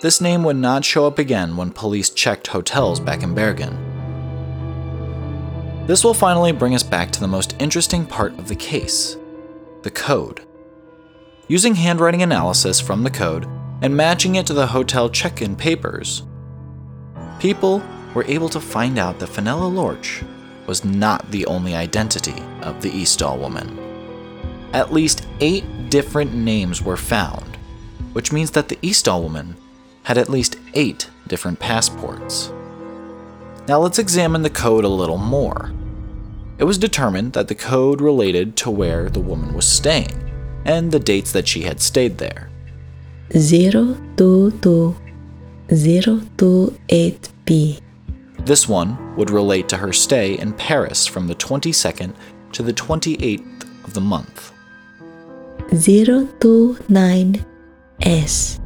this 0.02 0.22
name 0.22 0.46
would 0.46 0.56
not 0.56 0.86
show 0.86 1.06
up 1.06 1.20
again 1.20 1.58
when 1.58 1.70
police 1.70 2.10
checked 2.10 2.48
hotels 2.48 3.02
back 3.02 3.24
in 3.24 3.36
Bergen. 3.36 3.76
This 5.86 6.06
will 6.06 6.14
finally 6.14 6.54
bring 6.54 6.76
us 6.76 6.84
back 6.84 7.12
to 7.12 7.20
the 7.20 7.28
most 7.28 7.58
interesting 7.60 8.06
part 8.06 8.32
of 8.40 8.48
the 8.48 8.56
case 8.56 9.18
the 9.82 9.92
code. 9.92 10.48
Using 11.50 11.76
handwriting 11.76 12.22
analysis 12.22 12.80
from 12.80 13.04
the 13.04 13.12
code 13.12 13.46
and 13.82 13.98
matching 13.98 14.36
it 14.36 14.48
to 14.48 14.54
the 14.54 14.68
hotel 14.68 15.10
check 15.10 15.42
in 15.42 15.58
papers, 15.58 16.24
people 17.42 17.84
were 18.18 18.26
able 18.26 18.50
to 18.50 18.60
find 18.60 18.98
out 18.98 19.20
that 19.20 19.28
Fenella 19.28 19.68
Lorch 19.68 20.24
was 20.66 20.84
not 20.84 21.30
the 21.30 21.46
only 21.46 21.76
identity 21.76 22.42
of 22.64 22.82
the 22.82 22.90
Isdal 22.90 23.38
woman. 23.38 23.78
At 24.74 24.92
least 24.92 25.28
eight 25.40 25.92
different 25.92 26.34
names 26.34 26.82
were 26.82 26.98
found, 26.98 27.58
which 28.14 28.32
means 28.32 28.50
that 28.52 28.70
the 28.70 28.78
Isdal 28.78 29.22
woman 29.22 29.56
had 30.02 30.18
at 30.18 30.30
least 30.30 30.56
eight 30.74 31.12
different 31.28 31.60
passports. 31.60 32.52
Now 33.68 33.78
let's 33.78 34.00
examine 34.00 34.42
the 34.42 34.50
code 34.50 34.84
a 34.84 34.90
little 34.90 35.20
more. 35.20 35.72
It 36.58 36.64
was 36.64 36.80
determined 36.80 37.34
that 37.34 37.48
the 37.48 37.54
code 37.54 38.02
related 38.02 38.58
to 38.58 38.72
where 38.72 39.12
the 39.12 39.20
woman 39.20 39.54
was 39.54 39.68
staying 39.68 40.18
and 40.66 40.92
the 40.92 41.00
dates 41.00 41.32
that 41.34 41.48
she 41.48 41.62
had 41.62 41.80
stayed 41.80 42.18
there. 42.18 42.50
Zero 43.38 43.96
two 44.18 44.58
two 44.64 44.96
zero 45.72 46.22
two 46.36 46.76
eight 46.90 47.30
B. 47.46 47.78
This 48.48 48.66
one 48.66 49.14
would 49.18 49.30
relate 49.30 49.68
to 49.68 49.76
her 49.76 49.92
stay 49.92 50.40
in 50.40 50.54
Paris 50.54 51.06
from 51.06 51.28
the 51.28 51.36
22nd 51.36 52.16
to 52.54 52.64
the 52.64 52.72
28th 52.72 53.64
of 53.84 53.94
the 53.94 54.00
month. 54.00 54.54
Zero 55.76 56.26
two 56.40 56.78
nine 56.88 57.46
S. 58.00 58.62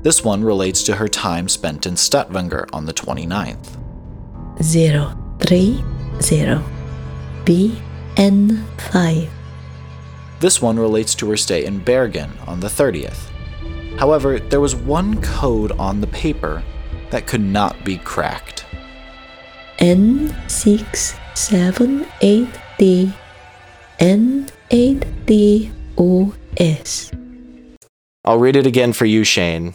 This 0.00 0.24
one 0.24 0.42
relates 0.42 0.82
to 0.84 0.96
her 0.96 1.08
time 1.08 1.46
spent 1.46 1.84
in 1.84 1.94
Stavanger 1.94 2.66
on 2.72 2.86
the 2.86 2.94
29th. 2.94 3.76
Zero 4.62 5.14
three 5.40 5.84
zero 6.22 6.64
B 7.44 7.78
N 8.16 8.66
five. 8.78 9.28
This 10.38 10.62
one 10.62 10.78
relates 10.78 11.14
to 11.16 11.28
her 11.28 11.36
stay 11.36 11.66
in 11.66 11.80
Bergen 11.80 12.32
on 12.46 12.60
the 12.60 12.68
30th. 12.68 13.28
However, 13.98 14.40
there 14.40 14.58
was 14.58 14.74
one 14.74 15.20
code 15.20 15.72
on 15.72 16.00
the 16.00 16.06
paper 16.06 16.62
that 17.10 17.26
could 17.26 17.42
not 17.42 17.84
be 17.84 17.98
cracked. 17.98 18.59
N 19.80 20.34
six 20.48 21.14
seven 21.34 22.06
eight 22.20 22.48
D 22.78 23.12
N 23.98 24.48
eight 24.70 25.06
D 25.26 25.70
O 25.98 26.34
S. 26.56 27.10
I'll 28.24 28.38
read 28.38 28.56
it 28.56 28.66
again 28.66 28.92
for 28.92 29.06
you, 29.06 29.24
Shane, 29.24 29.74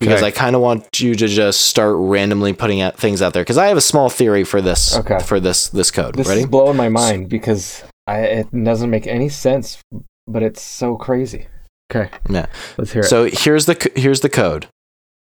because 0.00 0.18
Okay. 0.20 0.26
I 0.26 0.30
kind 0.32 0.56
of 0.56 0.62
want 0.62 0.98
you 0.98 1.14
to 1.14 1.28
just 1.28 1.60
start 1.62 1.94
randomly 1.96 2.52
putting 2.52 2.80
out 2.80 2.96
things 2.96 3.22
out 3.22 3.32
there. 3.32 3.44
Because 3.44 3.58
I 3.58 3.66
have 3.68 3.76
a 3.76 3.80
small 3.82 4.08
theory 4.08 4.42
for 4.42 4.60
this. 4.60 4.96
Okay. 4.96 5.20
For 5.20 5.38
this 5.38 5.68
this 5.68 5.90
code. 5.92 6.16
This 6.16 6.26
Ready? 6.28 6.40
is 6.40 6.46
blowing 6.46 6.76
my 6.76 6.88
mind 6.88 7.28
because 7.28 7.84
I, 8.08 8.20
it 8.22 8.64
doesn't 8.64 8.90
make 8.90 9.06
any 9.06 9.28
sense, 9.28 9.78
but 10.26 10.42
it's 10.42 10.60
so 10.62 10.96
crazy. 10.96 11.46
Okay. 11.92 12.10
Yeah. 12.28 12.46
Let's 12.76 12.92
hear 12.92 13.02
it. 13.02 13.06
So 13.06 13.28
here's 13.32 13.66
the 13.66 13.78
c- 13.80 14.00
here's 14.00 14.20
the 14.20 14.28
code. 14.28 14.66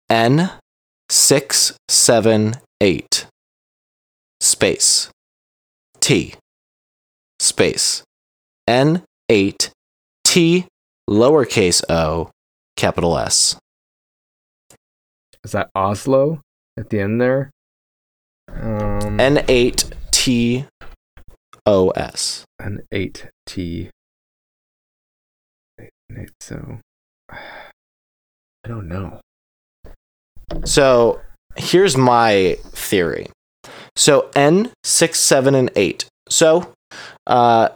N 0.09 0.51
six 1.09 1.73
seven 1.89 2.55
eight 2.79 3.27
space 4.45 5.09
T 5.99 6.35
space 7.39 8.03
N 8.67 9.03
eight 9.29 9.71
T 10.23 10.65
lowercase 11.09 11.83
o 11.89 12.31
capital 12.75 13.17
S. 13.17 13.57
is 15.43 15.51
that 15.51 15.69
Oslo 15.75 16.41
at 16.77 16.89
the 16.89 16.99
end 16.99 17.19
there? 17.21 17.51
Um, 18.47 19.19
N 19.19 19.43
eight 19.47 19.85
T 20.11 20.65
O 21.65 21.89
S. 21.89 22.45
N8 22.61 23.29
T. 23.45 23.89
So 26.39 26.79
I 27.31 28.67
don't 28.67 28.87
know. 28.87 29.19
So 30.63 31.21
here's 31.55 31.97
my 31.97 32.57
theory. 32.65 33.27
So 33.95 34.29
N 34.35 34.71
six, 34.83 35.19
seven, 35.19 35.55
and 35.55 35.71
eight. 35.75 36.05
So 36.29 36.73
uh 37.27 37.69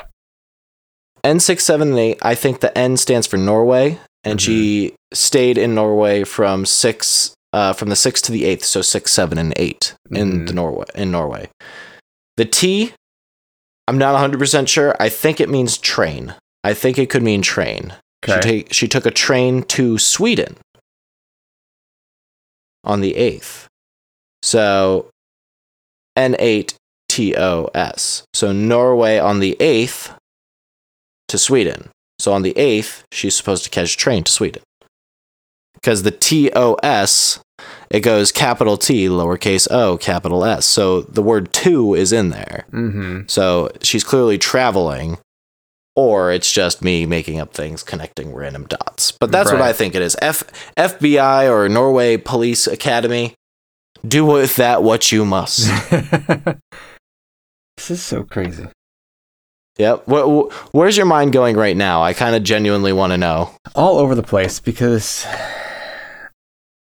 N 1.23 1.39
six, 1.39 1.63
seven, 1.65 1.89
and 1.89 1.99
eight, 1.99 2.19
I 2.21 2.35
think 2.35 2.59
the 2.61 2.75
N 2.77 2.97
stands 2.97 3.27
for 3.27 3.37
Norway, 3.37 3.99
and 4.23 4.41
she 4.41 4.93
stayed 5.13 5.57
in 5.57 5.75
Norway 5.75 6.23
from 6.23 6.65
six 6.65 7.33
uh 7.53 7.73
from 7.73 7.89
the 7.89 7.95
sixth 7.95 8.23
to 8.25 8.31
the 8.31 8.45
eighth, 8.45 8.63
so 8.65 8.81
six, 8.81 9.11
seven, 9.11 9.37
and 9.37 9.53
8 9.57 9.93
in 10.11 10.31
Mhm. 10.43 10.47
the 10.47 10.53
Norway 10.53 10.85
in 10.95 11.11
Norway. 11.11 11.49
The 12.37 12.45
T, 12.45 12.93
I'm 13.87 13.97
not 13.97 14.15
100% 14.15 14.67
sure. 14.69 14.95
I 14.99 15.09
think 15.09 15.41
it 15.41 15.49
means 15.49 15.77
train. 15.77 16.35
I 16.63 16.73
think 16.73 16.97
it 16.97 17.09
could 17.09 17.23
mean 17.23 17.41
train. 17.41 17.93
She, 18.25 18.39
take, 18.41 18.73
she 18.73 18.87
took 18.87 19.05
a 19.05 19.11
train 19.11 19.63
to 19.63 19.97
Sweden 19.97 20.57
on 22.83 23.01
the 23.01 23.13
8th. 23.15 23.65
So 24.43 25.09
N8TOS. 26.17 26.73
So 28.33 28.51
Norway 28.51 29.17
on 29.17 29.39
the 29.39 29.55
8th 29.59 30.15
to 31.27 31.37
Sweden. 31.37 31.89
So 32.19 32.33
on 32.33 32.41
the 32.41 32.53
8th, 32.53 33.03
she's 33.11 33.35
supposed 33.35 33.63
to 33.63 33.69
catch 33.69 33.93
a 33.93 33.97
train 33.97 34.23
to 34.25 34.31
Sweden. 34.31 34.63
Because 35.75 36.03
the 36.03 36.11
TOS, 36.11 37.39
it 37.89 38.01
goes 38.01 38.33
capital 38.33 38.75
T, 38.75 39.07
lowercase 39.07 39.67
o, 39.71 39.97
capital 39.97 40.43
S. 40.43 40.65
So 40.65 41.01
the 41.01 41.23
word 41.23 41.53
to 41.53 41.95
is 41.95 42.11
in 42.11 42.29
there. 42.29 42.65
Mm-hmm. 42.71 43.21
So 43.27 43.71
she's 43.81 44.03
clearly 44.03 44.37
traveling, 44.37 45.19
or 45.95 46.33
it's 46.33 46.51
just 46.51 46.83
me 46.83 47.05
making 47.05 47.39
up 47.39 47.53
things, 47.53 47.81
connecting 47.83 48.33
random 48.33 48.65
dots. 48.65 49.13
But 49.13 49.31
that's 49.31 49.51
what 49.53 49.61
I 49.61 49.71
think 49.71 49.95
it 49.95 50.01
is. 50.01 50.17
F- 50.21 50.43
FBI 50.75 51.49
or 51.49 51.69
Norway 51.69 52.17
Police 52.17 52.67
Academy, 52.67 53.35
do 54.07 54.25
with 54.25 54.55
that 54.57 54.83
what 54.83 55.11
you 55.11 55.25
must. 55.25 55.67
this 57.77 57.91
is 57.91 58.01
so 58.03 58.23
crazy. 58.23 58.67
yep. 59.77 60.03
Wh- 60.05 60.49
wh- 60.51 60.73
where's 60.75 60.97
your 60.97 61.05
mind 61.05 61.33
going 61.33 61.55
right 61.57 61.75
now? 61.77 62.01
I 62.03 62.13
kind 62.13 62.35
of 62.35 62.43
genuinely 62.43 62.93
want 62.93 63.11
to 63.13 63.17
know. 63.17 63.51
All 63.75 63.97
over 63.97 64.15
the 64.15 64.23
place 64.23 64.59
because 64.59 65.25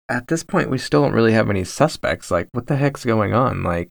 at 0.09 0.27
this 0.27 0.43
point 0.43 0.69
we 0.69 0.77
still 0.77 1.01
don't 1.03 1.13
really 1.13 1.33
have 1.33 1.49
any 1.49 1.63
suspects. 1.63 2.31
Like, 2.31 2.47
what 2.51 2.67
the 2.67 2.75
heck's 2.75 3.05
going 3.05 3.33
on? 3.33 3.63
Like, 3.63 3.89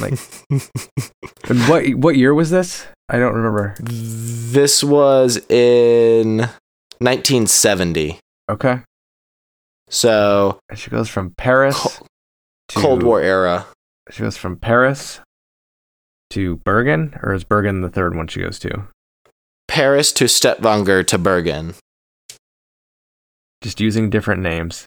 like 0.00 0.18
what 1.68 1.88
what 1.94 2.16
year 2.16 2.34
was 2.34 2.50
this? 2.50 2.86
I 3.08 3.18
don't 3.18 3.34
remember. 3.34 3.74
this 3.80 4.84
was 4.84 5.38
in 5.50 6.38
1970. 6.98 8.18
Okay, 8.48 8.80
So 9.88 10.58
she 10.74 10.90
goes 10.90 11.08
from 11.08 11.30
Paris 11.36 12.00
to 12.70 12.80
Cold 12.80 13.02
War 13.02 13.20
era. 13.20 13.66
She 14.10 14.22
goes 14.22 14.36
from 14.36 14.56
Paris 14.56 15.20
to 16.30 16.56
Bergen, 16.56 17.18
or 17.22 17.32
is 17.32 17.44
Bergen 17.44 17.82
the 17.82 17.90
third 17.90 18.16
one 18.16 18.26
she 18.26 18.40
goes 18.40 18.58
to? 18.60 18.88
Paris 19.68 20.12
to 20.12 20.28
Stavanger 20.28 21.02
to 21.04 21.18
Bergen. 21.18 21.74
Just 23.62 23.80
using 23.80 24.10
different 24.10 24.42
names. 24.42 24.86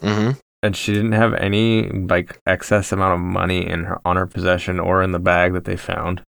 hmm 0.00 0.32
and 0.62 0.76
she 0.76 0.92
didn't 0.94 1.12
have 1.12 1.34
any 1.34 1.88
like 1.88 2.38
excess 2.46 2.92
amount 2.92 3.14
of 3.14 3.20
money 3.20 3.66
in 3.66 3.84
her 3.84 4.00
on 4.04 4.16
her 4.16 4.26
possession 4.26 4.78
or 4.78 5.02
in 5.02 5.12
the 5.12 5.18
bag 5.18 5.52
that 5.54 5.64
they 5.64 5.76
found. 5.76 6.22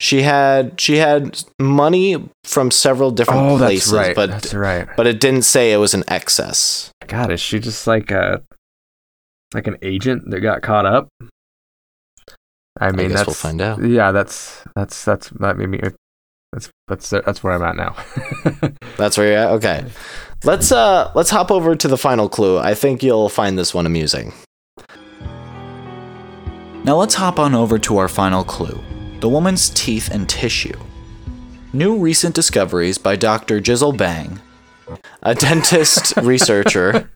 She 0.00 0.22
had 0.22 0.80
she 0.80 0.96
had 0.96 1.42
money 1.60 2.28
from 2.44 2.70
several 2.70 3.10
different 3.10 3.42
oh, 3.42 3.58
places, 3.58 3.90
that's 3.90 4.06
right. 4.08 4.16
but 4.16 4.30
that's 4.30 4.54
right. 4.54 4.88
but 4.96 5.06
it 5.06 5.20
didn't 5.20 5.42
say 5.42 5.72
it 5.72 5.76
was 5.76 5.94
an 5.94 6.04
excess. 6.08 6.90
God, 7.06 7.30
is 7.30 7.40
she 7.40 7.58
just 7.58 7.86
like 7.86 8.10
a 8.10 8.42
like 9.54 9.66
an 9.66 9.78
agent 9.82 10.30
that 10.30 10.40
got 10.40 10.62
caught 10.62 10.86
up? 10.86 11.08
I 12.80 12.90
mean, 12.90 13.08
guess 13.08 13.18
that's 13.18 13.26
we'll 13.26 13.34
find 13.34 13.60
out. 13.60 13.84
Yeah, 13.84 14.10
that's 14.12 14.62
that's 14.74 15.04
that's 15.04 15.28
that 15.30 15.56
made 15.56 15.68
me. 15.68 15.80
That's 16.52 16.70
that's 16.88 17.10
that's 17.10 17.42
where 17.42 17.52
I'm 17.52 17.62
at 17.62 17.76
now. 17.76 17.96
That's 18.96 19.18
where 19.18 19.26
you're 19.26 19.38
at. 19.38 19.50
Okay, 19.54 19.84
let's 20.44 20.70
uh 20.70 21.10
let's 21.16 21.30
hop 21.30 21.50
over 21.50 21.74
to 21.74 21.88
the 21.88 21.98
final 21.98 22.28
clue. 22.28 22.58
I 22.58 22.74
think 22.74 23.02
you'll 23.02 23.28
find 23.28 23.58
this 23.58 23.74
one 23.74 23.86
amusing. 23.86 24.32
Now 26.84 26.96
let's 26.96 27.14
hop 27.14 27.40
on 27.40 27.56
over 27.56 27.76
to 27.80 27.96
our 27.96 28.06
final 28.06 28.44
clue: 28.44 28.78
the 29.18 29.28
woman's 29.28 29.70
teeth 29.70 30.10
and 30.12 30.28
tissue. 30.28 30.78
New 31.72 31.98
recent 31.98 32.36
discoveries 32.36 32.98
by 32.98 33.16
Dr. 33.16 33.60
Jizzle 33.60 33.96
Bang, 33.96 34.38
a 35.22 35.34
dentist 35.34 36.16
researcher. 36.22 37.10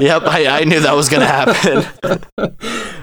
Yep, 0.00 0.22
I, 0.24 0.60
I 0.60 0.64
knew 0.64 0.80
that 0.80 0.94
was 0.94 1.08
gonna 1.08 1.26
happen. 1.26 2.22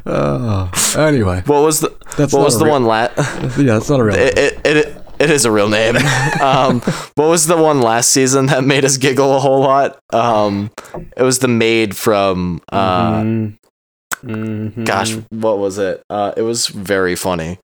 oh, 0.06 0.72
anyway, 0.98 1.42
What 1.46 1.62
was 1.64 1.80
the 1.80 1.96
That's 2.18 2.34
what 2.34 2.44
was 2.44 2.58
the 2.60 2.66
real- 2.66 2.74
one 2.74 2.86
la- 2.86 3.10
yeah, 3.58 3.78
it's 3.78 3.90
not 3.90 4.00
a 4.00 4.04
real. 4.04 4.16
it, 4.16 4.38
it, 4.38 4.66
it, 4.66 4.98
it 5.20 5.30
is 5.30 5.46
a 5.46 5.52
real 5.52 5.70
name. 5.70 5.96
um, 6.42 6.82
what 7.16 7.28
was 7.30 7.48
the 7.48 7.56
one 7.58 7.82
last 7.82 8.10
season 8.10 8.48
that 8.48 8.64
made 8.64 8.84
us 8.84 8.98
giggle 8.98 9.36
a 9.36 9.40
whole 9.40 9.62
lot? 9.62 10.00
Um, 10.12 10.72
it 11.16 11.24
was 11.24 11.40
the 11.40 11.48
maid 11.48 11.96
from. 11.96 12.62
Uh, 12.72 13.22
Mhm. 13.22 13.58
Mhm. 14.24 14.86
Gosh, 14.86 15.16
what 15.32 15.58
was 15.60 15.78
it? 15.78 16.02
Uh, 16.10 16.32
it 16.38 16.44
was 16.44 16.68
very 16.68 17.14
funny. 17.16 17.60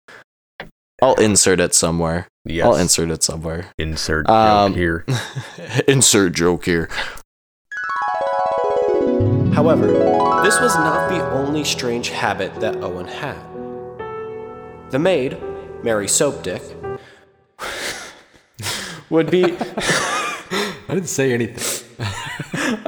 I'll 1.01 1.15
insert 1.15 1.59
it 1.59 1.73
somewhere. 1.73 2.27
yes. 2.45 2.65
I'll 2.65 2.75
insert 2.75 3.09
it 3.11 3.23
somewhere. 3.23 3.67
insert 3.77 4.29
Um, 4.29 4.73
here. 4.73 5.05
insert 5.87 6.33
joke 6.33 6.65
here. 6.65 6.89
However, 9.53 9.87
this 10.43 10.59
was 10.59 10.75
not 10.75 11.09
the 11.09 11.21
only 11.31 11.63
strange 11.63 12.09
habit 12.09 12.53
that 12.61 12.75
Owen 12.77 13.07
had. 13.07 13.37
The 14.91 14.99
maid, 14.99 15.37
Mary 15.83 16.07
Soapdick, 16.07 16.61
would 19.09 19.31
be. 19.31 19.43
I 20.87 20.93
didn't 20.93 21.09
say 21.09 21.33
anything. 21.33 21.81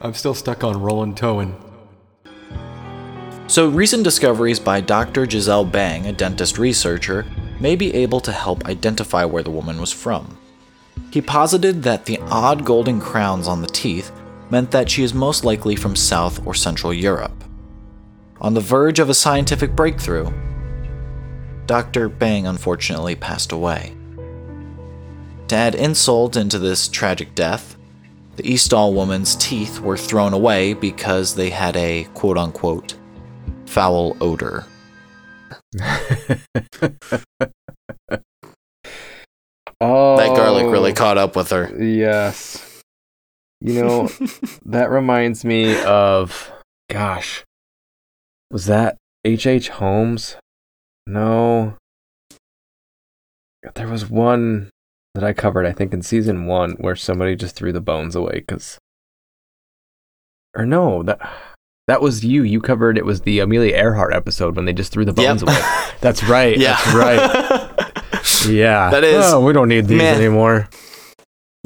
I'm 0.00 0.14
still 0.14 0.34
stuck 0.34 0.64
on 0.64 0.80
Roland 0.80 1.16
Towen. 1.16 1.54
So, 3.46 3.68
recent 3.68 4.04
discoveries 4.04 4.58
by 4.58 4.80
Dr. 4.80 5.28
Giselle 5.28 5.66
Bang, 5.66 6.06
a 6.06 6.12
dentist 6.12 6.56
researcher, 6.56 7.26
may 7.60 7.76
be 7.76 7.94
able 7.94 8.20
to 8.20 8.32
help 8.32 8.64
identify 8.64 9.26
where 9.26 9.42
the 9.42 9.50
woman 9.50 9.78
was 9.78 9.92
from. 9.92 10.38
He 11.10 11.20
posited 11.20 11.82
that 11.82 12.06
the 12.06 12.18
odd 12.30 12.64
golden 12.64 13.00
crowns 13.00 13.46
on 13.46 13.60
the 13.60 13.68
teeth 13.68 14.10
meant 14.48 14.70
that 14.70 14.88
she 14.88 15.02
is 15.02 15.12
most 15.12 15.44
likely 15.44 15.76
from 15.76 15.94
South 15.94 16.44
or 16.46 16.54
Central 16.54 16.92
Europe. 16.92 17.44
On 18.40 18.54
the 18.54 18.60
verge 18.60 18.98
of 18.98 19.10
a 19.10 19.14
scientific 19.14 19.76
breakthrough, 19.76 20.32
Dr. 21.66 22.08
Bang 22.08 22.46
unfortunately 22.46 23.14
passed 23.14 23.52
away. 23.52 23.94
To 25.48 25.54
add 25.54 25.74
insult 25.74 26.36
into 26.36 26.58
this 26.58 26.88
tragic 26.88 27.34
death, 27.34 27.76
the 28.36 28.42
Isdal 28.42 28.94
woman's 28.94 29.36
teeth 29.36 29.80
were 29.80 29.98
thrown 29.98 30.32
away 30.32 30.72
because 30.72 31.34
they 31.34 31.50
had 31.50 31.76
a 31.76 32.04
quote 32.14 32.38
unquote 32.38 32.96
foul 33.74 34.16
odor. 34.20 34.64
Oh, 39.80 40.16
That 40.16 40.36
garlic 40.36 40.66
really 40.66 40.92
oh, 40.92 40.94
caught 40.94 41.18
up 41.18 41.34
with 41.34 41.50
her. 41.50 41.76
Yes. 41.82 42.82
You 43.60 43.82
know, 43.82 44.08
that 44.64 44.90
reminds 44.90 45.44
me 45.44 45.82
of 45.82 46.52
gosh. 46.88 47.42
Was 48.52 48.66
that 48.66 48.96
H.H. 49.24 49.46
H. 49.46 49.68
Holmes? 49.70 50.36
No. 51.08 51.76
There 53.74 53.88
was 53.88 54.08
one 54.08 54.70
that 55.14 55.24
I 55.24 55.32
covered, 55.32 55.66
I 55.66 55.72
think, 55.72 55.92
in 55.92 56.02
season 56.02 56.46
one, 56.46 56.72
where 56.78 56.94
somebody 56.94 57.34
just 57.34 57.56
threw 57.56 57.72
the 57.72 57.80
bones 57.80 58.14
away 58.14 58.44
because. 58.46 58.78
Or 60.54 60.64
no, 60.64 61.02
that 61.02 61.18
that 61.88 62.00
was 62.00 62.24
you. 62.24 62.42
You 62.42 62.60
covered 62.60 62.96
it 62.98 63.04
was 63.04 63.22
the 63.22 63.40
Amelia 63.40 63.74
Earhart 63.76 64.14
episode 64.14 64.56
when 64.56 64.64
they 64.64 64.72
just 64.72 64.92
threw 64.92 65.04
the 65.04 65.12
bones 65.12 65.42
Yep. 65.42 65.48
away. 65.50 65.60
That's 66.00 66.22
right. 66.24 66.56
yeah. 66.56 66.78
That's 66.84 66.94
right. 66.94 67.70
Yeah. 68.48 68.90
That 68.90 69.04
is- 69.04 69.24
Oh, 69.32 69.44
we 69.44 69.52
don't 69.52 69.68
need 69.68 69.86
these 69.86 69.98
Man. 69.98 70.16
anymore. 70.16 70.68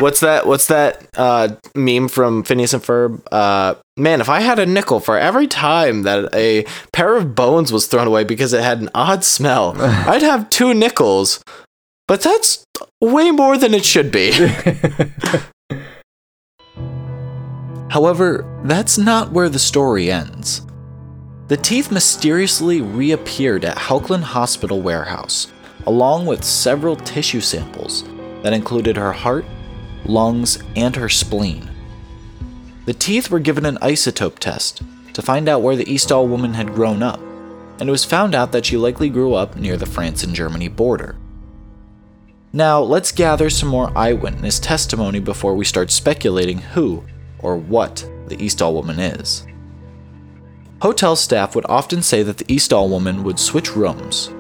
what's 0.01 0.21
that 0.21 0.47
what's 0.47 0.67
that 0.69 1.09
uh, 1.17 1.49
meme 1.75 2.09
from 2.09 2.43
Phineas 2.45 2.73
and 2.73 2.83
Ferb? 2.83 3.21
Uh, 3.33 3.75
man, 3.97 4.21
if 4.21 4.29
I 4.29 4.41
had 4.41 4.59
a 4.61 4.67
nickel 4.67 5.01
for 5.01 5.19
every 5.19 5.47
time 5.49 6.03
that 6.03 6.33
a 6.35 6.65
pair 6.93 7.17
of 7.17 7.35
bones 7.35 7.73
was 7.73 7.87
thrown 7.89 8.07
away 8.07 8.23
because 8.25 8.53
it 8.53 8.63
had 8.63 8.81
an 8.81 8.91
odd 8.95 9.25
smell, 9.25 9.75
I'd 9.79 10.23
have 10.23 10.51
two 10.51 10.73
nickels. 10.75 11.43
But 12.07 12.23
that's 12.23 12.65
way 13.01 13.31
more 13.33 13.59
than 13.59 13.75
it 13.75 13.85
should 13.85 14.11
be. 14.13 14.31
However, 17.91 18.45
that's 18.65 18.99
not 18.99 19.33
where 19.33 19.49
the 19.49 19.59
story 19.59 20.11
ends. 20.11 20.63
The 21.49 21.57
teeth 21.57 21.91
mysteriously 21.91 22.83
reappeared 22.83 23.65
at 23.65 23.79
Haukeland 23.79 24.23
Hospital 24.23 24.83
warehouse, 24.83 25.51
along 25.87 26.27
with 26.27 26.45
several 26.45 26.97
tissue 26.97 27.41
samples 27.41 28.05
that 28.43 28.53
included 28.53 28.97
her 28.97 29.13
heart, 29.13 29.47
lungs, 30.05 30.59
and 30.77 30.95
her 30.97 31.09
spleen. 31.09 31.71
The 32.85 32.93
teeth 32.93 33.31
were 33.31 33.39
given 33.39 33.65
an 33.65 33.79
isotope 33.79 34.39
test 34.39 34.83
to 35.15 35.23
find 35.23 35.49
out 35.49 35.63
where 35.63 35.77
the 35.77 35.87
Isdal 35.87 36.29
woman 36.29 36.55
had 36.55 36.75
grown 36.75 37.03
up, 37.03 37.21
and 37.81 37.89
it 37.89 37.93
was 37.93 38.05
found 38.05 38.35
out 38.35 38.53
that 38.53 38.67
she 38.67 38.77
likely 38.77 39.09
grew 39.09 39.33
up 39.33 39.57
near 39.57 39.79
the 39.79 39.87
France 39.87 40.23
and 40.23 40.35
Germany 40.35 40.69
border. 40.69 41.17
Now, 42.53 42.81
let's 42.81 43.13
gather 43.13 43.51
some 43.51 43.69
more 43.69 43.97
eyewitness 43.97 44.59
testimony 44.59 45.21
before 45.21 45.55
we 45.55 45.65
start 45.65 45.91
speculating 45.91 46.59
who 46.59 47.05
or 47.41 47.57
what 47.57 48.09
the 48.27 48.37
Isdal 48.37 48.73
woman 48.75 48.99
is. 48.99 49.47
Hotel 50.83 51.17
staff 51.17 51.55
would 51.55 51.67
often 51.69 52.03
say 52.03 52.23
that 52.23 52.39
the 52.39 52.45
Isdal 52.45 52.89
woman 52.89 53.25
would 53.25 53.39
switch 53.39 53.75
rooms. 53.75 54.31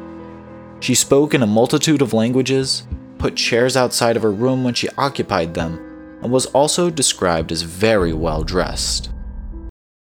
She 0.80 0.94
spoke 0.94 1.34
in 1.34 1.42
a 1.42 1.46
multitude 1.46 2.00
of 2.02 2.12
languages, 2.12 2.86
put 3.18 3.34
chairs 3.34 3.76
outside 3.76 4.16
of 4.16 4.22
her 4.22 4.30
room 4.30 4.62
when 4.62 4.74
she 4.74 4.88
occupied 4.96 5.54
them, 5.54 6.18
and 6.22 6.30
was 6.30 6.46
also 6.46 6.90
described 6.90 7.50
as 7.50 7.62
very 7.62 8.12
well 8.12 8.44
dressed. 8.44 9.10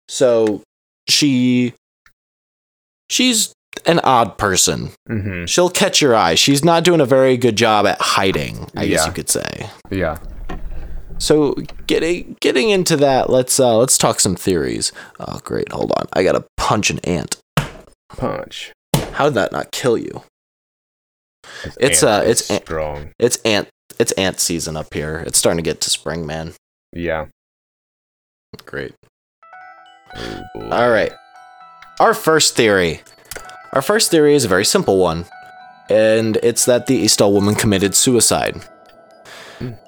So, 0.09 0.62
she. 1.09 1.74
She's 3.11 3.55
an 3.87 4.01
odd 4.01 4.37
person. 4.37 4.90
mm-hmm. 5.09 5.46
She'll 5.46 5.70
catch 5.70 6.03
your 6.03 6.14
eye. 6.14 6.35
She's 6.35 6.62
not 6.62 6.85
doing 6.85 7.01
a 7.01 7.07
very 7.07 7.38
good 7.38 7.57
job 7.57 7.87
at 7.87 7.98
hiding, 8.01 8.70
I 8.77 8.87
guess 8.87 9.07
you 9.07 9.12
could 9.12 9.31
say. 9.31 9.70
Yeah. 9.90 10.18
So 11.18 11.54
getting 11.87 12.37
getting 12.40 12.70
into 12.70 12.96
that, 12.96 13.28
let's 13.28 13.59
uh 13.59 13.76
let's 13.76 13.98
talk 13.98 14.20
some 14.20 14.37
theories. 14.37 14.92
Oh 15.18 15.40
great, 15.44 15.70
hold 15.72 15.92
on. 15.96 16.07
I 16.12 16.22
gotta 16.22 16.44
punch 16.57 16.90
an 16.90 17.00
ant. 17.00 17.38
Punch. 18.09 18.72
How 19.12 19.24
did 19.24 19.35
that 19.35 19.52
not 19.52 19.72
kill 19.72 19.98
you? 19.98 20.22
It's, 21.81 22.02
uh, 22.02 22.22
it's 22.26 22.44
strong. 22.44 23.12
It's 23.18 23.37
ant 23.44 23.68
it's 23.98 24.12
ant 24.12 24.38
season 24.38 24.76
up 24.76 24.92
here. 24.94 25.24
It's 25.26 25.38
starting 25.38 25.62
to 25.62 25.68
get 25.68 25.81
to 25.83 25.90
spring, 25.90 26.24
man. 26.26 26.54
Yeah. 26.92 27.26
Great. 28.64 28.94
Oh. 30.14 30.44
All 30.70 30.90
right. 30.90 31.12
Our 32.00 32.14
first 32.14 32.54
theory. 32.54 33.02
Our 33.72 33.83
first 33.83 34.11
theory 34.11 34.35
is 34.35 34.44
a 34.44 34.48
very 34.48 34.64
simple 34.64 34.98
one, 34.98 35.26
and 35.90 36.38
it's 36.42 36.64
that 36.64 36.87
the 36.87 37.04
Isdal 37.04 37.33
woman 37.33 37.54
committed 37.54 37.94
suicide. 37.94 38.62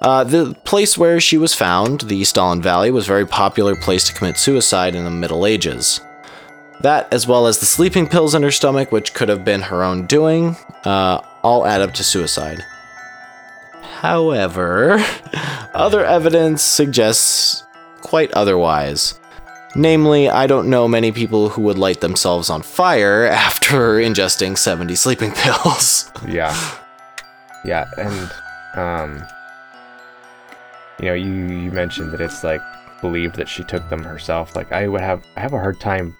Uh, 0.01 0.23
the 0.23 0.53
place 0.65 0.97
where 0.97 1.19
she 1.19 1.37
was 1.37 1.53
found, 1.53 2.01
the 2.01 2.21
Isdalen 2.21 2.61
Valley, 2.61 2.91
was 2.91 3.05
a 3.05 3.07
very 3.07 3.25
popular 3.25 3.75
place 3.75 4.05
to 4.07 4.13
commit 4.13 4.37
suicide 4.37 4.95
in 4.95 5.03
the 5.03 5.11
Middle 5.11 5.45
Ages. 5.45 6.01
That, 6.81 7.11
as 7.13 7.27
well 7.27 7.47
as 7.47 7.59
the 7.59 7.65
sleeping 7.65 8.07
pills 8.07 8.33
in 8.33 8.43
her 8.43 8.51
stomach, 8.51 8.91
which 8.91 9.13
could 9.13 9.29
have 9.29 9.45
been 9.45 9.61
her 9.61 9.83
own 9.83 10.07
doing, 10.07 10.55
uh, 10.83 11.21
all 11.43 11.65
add 11.65 11.81
up 11.81 11.93
to 11.95 12.03
suicide. 12.03 12.63
However, 13.81 14.97
other 15.73 16.03
evidence 16.03 16.63
suggests 16.63 17.63
quite 18.01 18.31
otherwise. 18.33 19.19
Namely, 19.75 20.27
I 20.27 20.47
don't 20.47 20.69
know 20.69 20.87
many 20.87 21.11
people 21.11 21.49
who 21.49 21.61
would 21.61 21.77
light 21.77 22.01
themselves 22.01 22.49
on 22.49 22.61
fire 22.61 23.25
after 23.31 23.95
ingesting 23.97 24.57
70 24.57 24.95
sleeping 24.95 25.31
pills. 25.35 26.11
Yeah. 26.27 26.77
Yeah, 27.63 27.85
and 27.97 28.31
um 28.75 29.27
you 30.99 31.05
know, 31.05 31.13
you 31.13 31.31
you 31.47 31.71
mentioned 31.71 32.11
that 32.11 32.21
it's 32.21 32.43
like 32.43 32.61
believed 33.01 33.35
that 33.35 33.49
she 33.49 33.63
took 33.63 33.87
them 33.89 34.03
herself. 34.03 34.55
Like 34.55 34.71
I 34.71 34.87
would 34.87 35.01
have 35.01 35.25
I 35.35 35.39
have 35.39 35.53
a 35.53 35.59
hard 35.59 35.79
time 35.79 36.15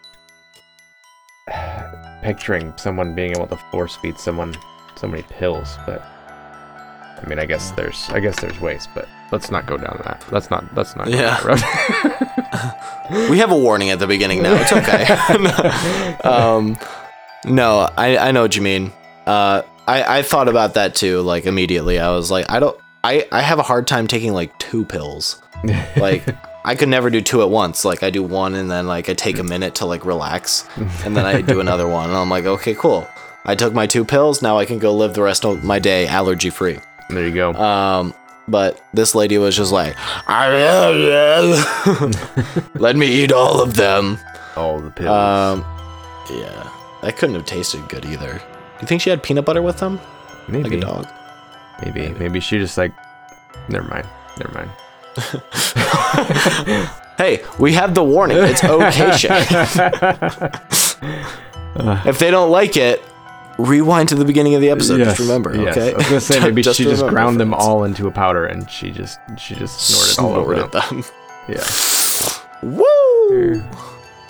picturing 2.24 2.74
someone 2.78 3.16
being 3.16 3.32
able 3.32 3.48
to 3.48 3.58
force 3.72 3.96
feed 3.98 4.18
someone 4.18 4.56
so 4.96 5.08
many 5.08 5.24
pills, 5.24 5.78
but 5.86 6.02
I 6.02 7.24
mean, 7.28 7.40
I 7.40 7.46
guess 7.46 7.72
there's 7.72 8.10
I 8.10 8.20
guess 8.20 8.40
there's 8.40 8.60
ways, 8.60 8.88
but 8.94 9.08
let's 9.32 9.52
not 9.52 9.66
go 9.66 9.78
down 9.78 10.02
that. 10.06 10.26
Let's 10.32 10.50
not. 10.50 10.76
Let's 10.76 10.96
not. 10.96 11.10
Yeah. 11.10 11.42
road. 11.46 11.62
We 13.30 13.40
have 13.40 13.52
a 13.52 13.58
warning 13.58 13.90
at 13.90 14.00
the 14.00 14.08
beginning 14.08 14.42
now. 14.42 14.56
It's 14.56 14.72
okay. 14.72 15.04
um, 16.24 16.78
no, 17.46 17.90
I, 17.98 18.18
I 18.18 18.32
know 18.32 18.42
what 18.42 18.56
you 18.56 18.62
mean. 18.62 18.94
Uh, 19.28 19.64
I, 19.86 20.20
I 20.20 20.22
thought 20.22 20.48
about 20.48 20.76
that 20.76 20.96
too, 20.96 21.20
like 21.22 21.46
immediately. 21.46 22.00
I 22.00 22.12
was 22.12 22.32
like, 22.32 22.50
I 22.50 22.60
don't, 22.60 22.80
I, 23.04 23.28
I 23.32 23.42
have 23.42 23.60
a 23.60 23.64
hard 23.64 23.88
time 23.88 24.08
taking 24.08 24.34
like 24.34 24.58
two 24.60 24.86
pills. 24.86 25.42
Like, 25.96 26.24
I 26.66 26.76
could 26.76 26.90
never 26.90 27.10
do 27.12 27.22
two 27.22 27.42
at 27.44 27.50
once. 27.50 27.86
Like, 27.86 28.02
I 28.04 28.10
do 28.10 28.24
one 28.24 28.56
and 28.56 28.70
then 28.70 28.88
like 28.88 29.10
I 29.10 29.14
take 29.14 29.38
a 29.40 29.44
minute 29.44 29.76
to 29.76 29.86
like 29.86 30.06
relax 30.06 30.68
and 31.06 31.16
then 31.16 31.26
I 31.26 31.42
do 31.42 31.60
another 31.66 31.88
one. 31.88 32.10
And 32.10 32.18
I'm 32.18 32.30
like, 32.30 32.46
okay, 32.46 32.74
cool. 32.74 33.08
I 33.46 33.56
took 33.56 33.74
my 33.74 33.86
two 33.88 34.04
pills. 34.06 34.42
Now 34.42 34.58
I 34.58 34.66
can 34.66 34.80
go 34.80 34.94
live 34.96 35.14
the 35.14 35.22
rest 35.24 35.46
of 35.46 35.64
my 35.64 35.78
day 35.80 36.08
allergy 36.08 36.50
free. 36.50 36.80
there 37.10 37.28
you 37.28 37.34
go. 37.34 37.54
Um, 37.54 38.14
but 38.48 38.84
this 38.94 39.14
lady 39.16 39.38
was 39.38 39.56
just 39.56 39.72
like, 39.72 39.96
I 40.28 40.50
let 42.76 42.96
me 42.96 43.08
eat 43.08 43.32
all 43.32 43.62
of 43.62 43.76
them. 43.76 44.18
All 44.56 44.80
the 44.80 44.90
pills. 44.92 45.10
Um, 45.10 45.62
yeah, 46.30 46.70
that 47.02 47.18
couldn't 47.18 47.36
have 47.36 47.46
tasted 47.46 47.88
good 47.90 48.06
either. 48.06 48.34
Do 48.34 48.42
you 48.82 48.88
think 48.88 49.02
she 49.02 49.10
had 49.10 49.22
peanut 49.24 49.46
butter 49.46 49.62
with 49.62 49.78
them, 49.78 50.00
Maybe. 50.48 50.64
like 50.70 50.74
a 50.74 50.82
dog? 50.82 51.08
Maybe. 51.84 52.10
Maybe 52.20 52.40
she 52.40 52.58
just 52.58 52.78
like. 52.78 52.94
Never 53.70 53.88
mind. 53.88 54.08
Never 54.38 54.54
mind. 54.54 54.70
Hey, 57.22 57.46
we 57.60 57.74
have 57.74 57.94
the 57.94 58.04
warning. 58.04 58.38
It's 58.40 58.64
okay, 58.64 59.12
if 62.10 62.18
they 62.18 62.32
don't 62.32 62.50
like 62.50 62.78
it, 62.78 63.00
rewind 63.60 64.10
to 64.10 64.16
the 64.16 64.26
beginning 64.26 64.56
of 64.56 64.62
the 64.62 64.72
episode. 64.72 64.98
Just 64.98 65.20
remember, 65.20 65.56
yes. 65.56 65.78
okay? 65.78 65.94
I 65.94 65.98
was 65.98 66.08
gonna 66.08 66.20
say 66.20 66.40
maybe 66.40 66.64
Just 66.64 66.80
she 66.80 66.86
just 66.86 67.06
ground 67.06 67.40
them 67.40 67.54
all 67.54 67.84
into 67.84 68.08
a 68.08 68.12
powder 68.12 68.48
and 68.48 68.68
she 68.68 68.90
just 68.90 69.20
she 69.38 69.54
just 69.54 69.80
snorted, 69.80 70.20
all 70.20 70.34
over 70.42 70.56
them. 70.56 70.72
them. 70.72 71.04
Yeah. 71.48 71.64
Woo! 72.64 73.64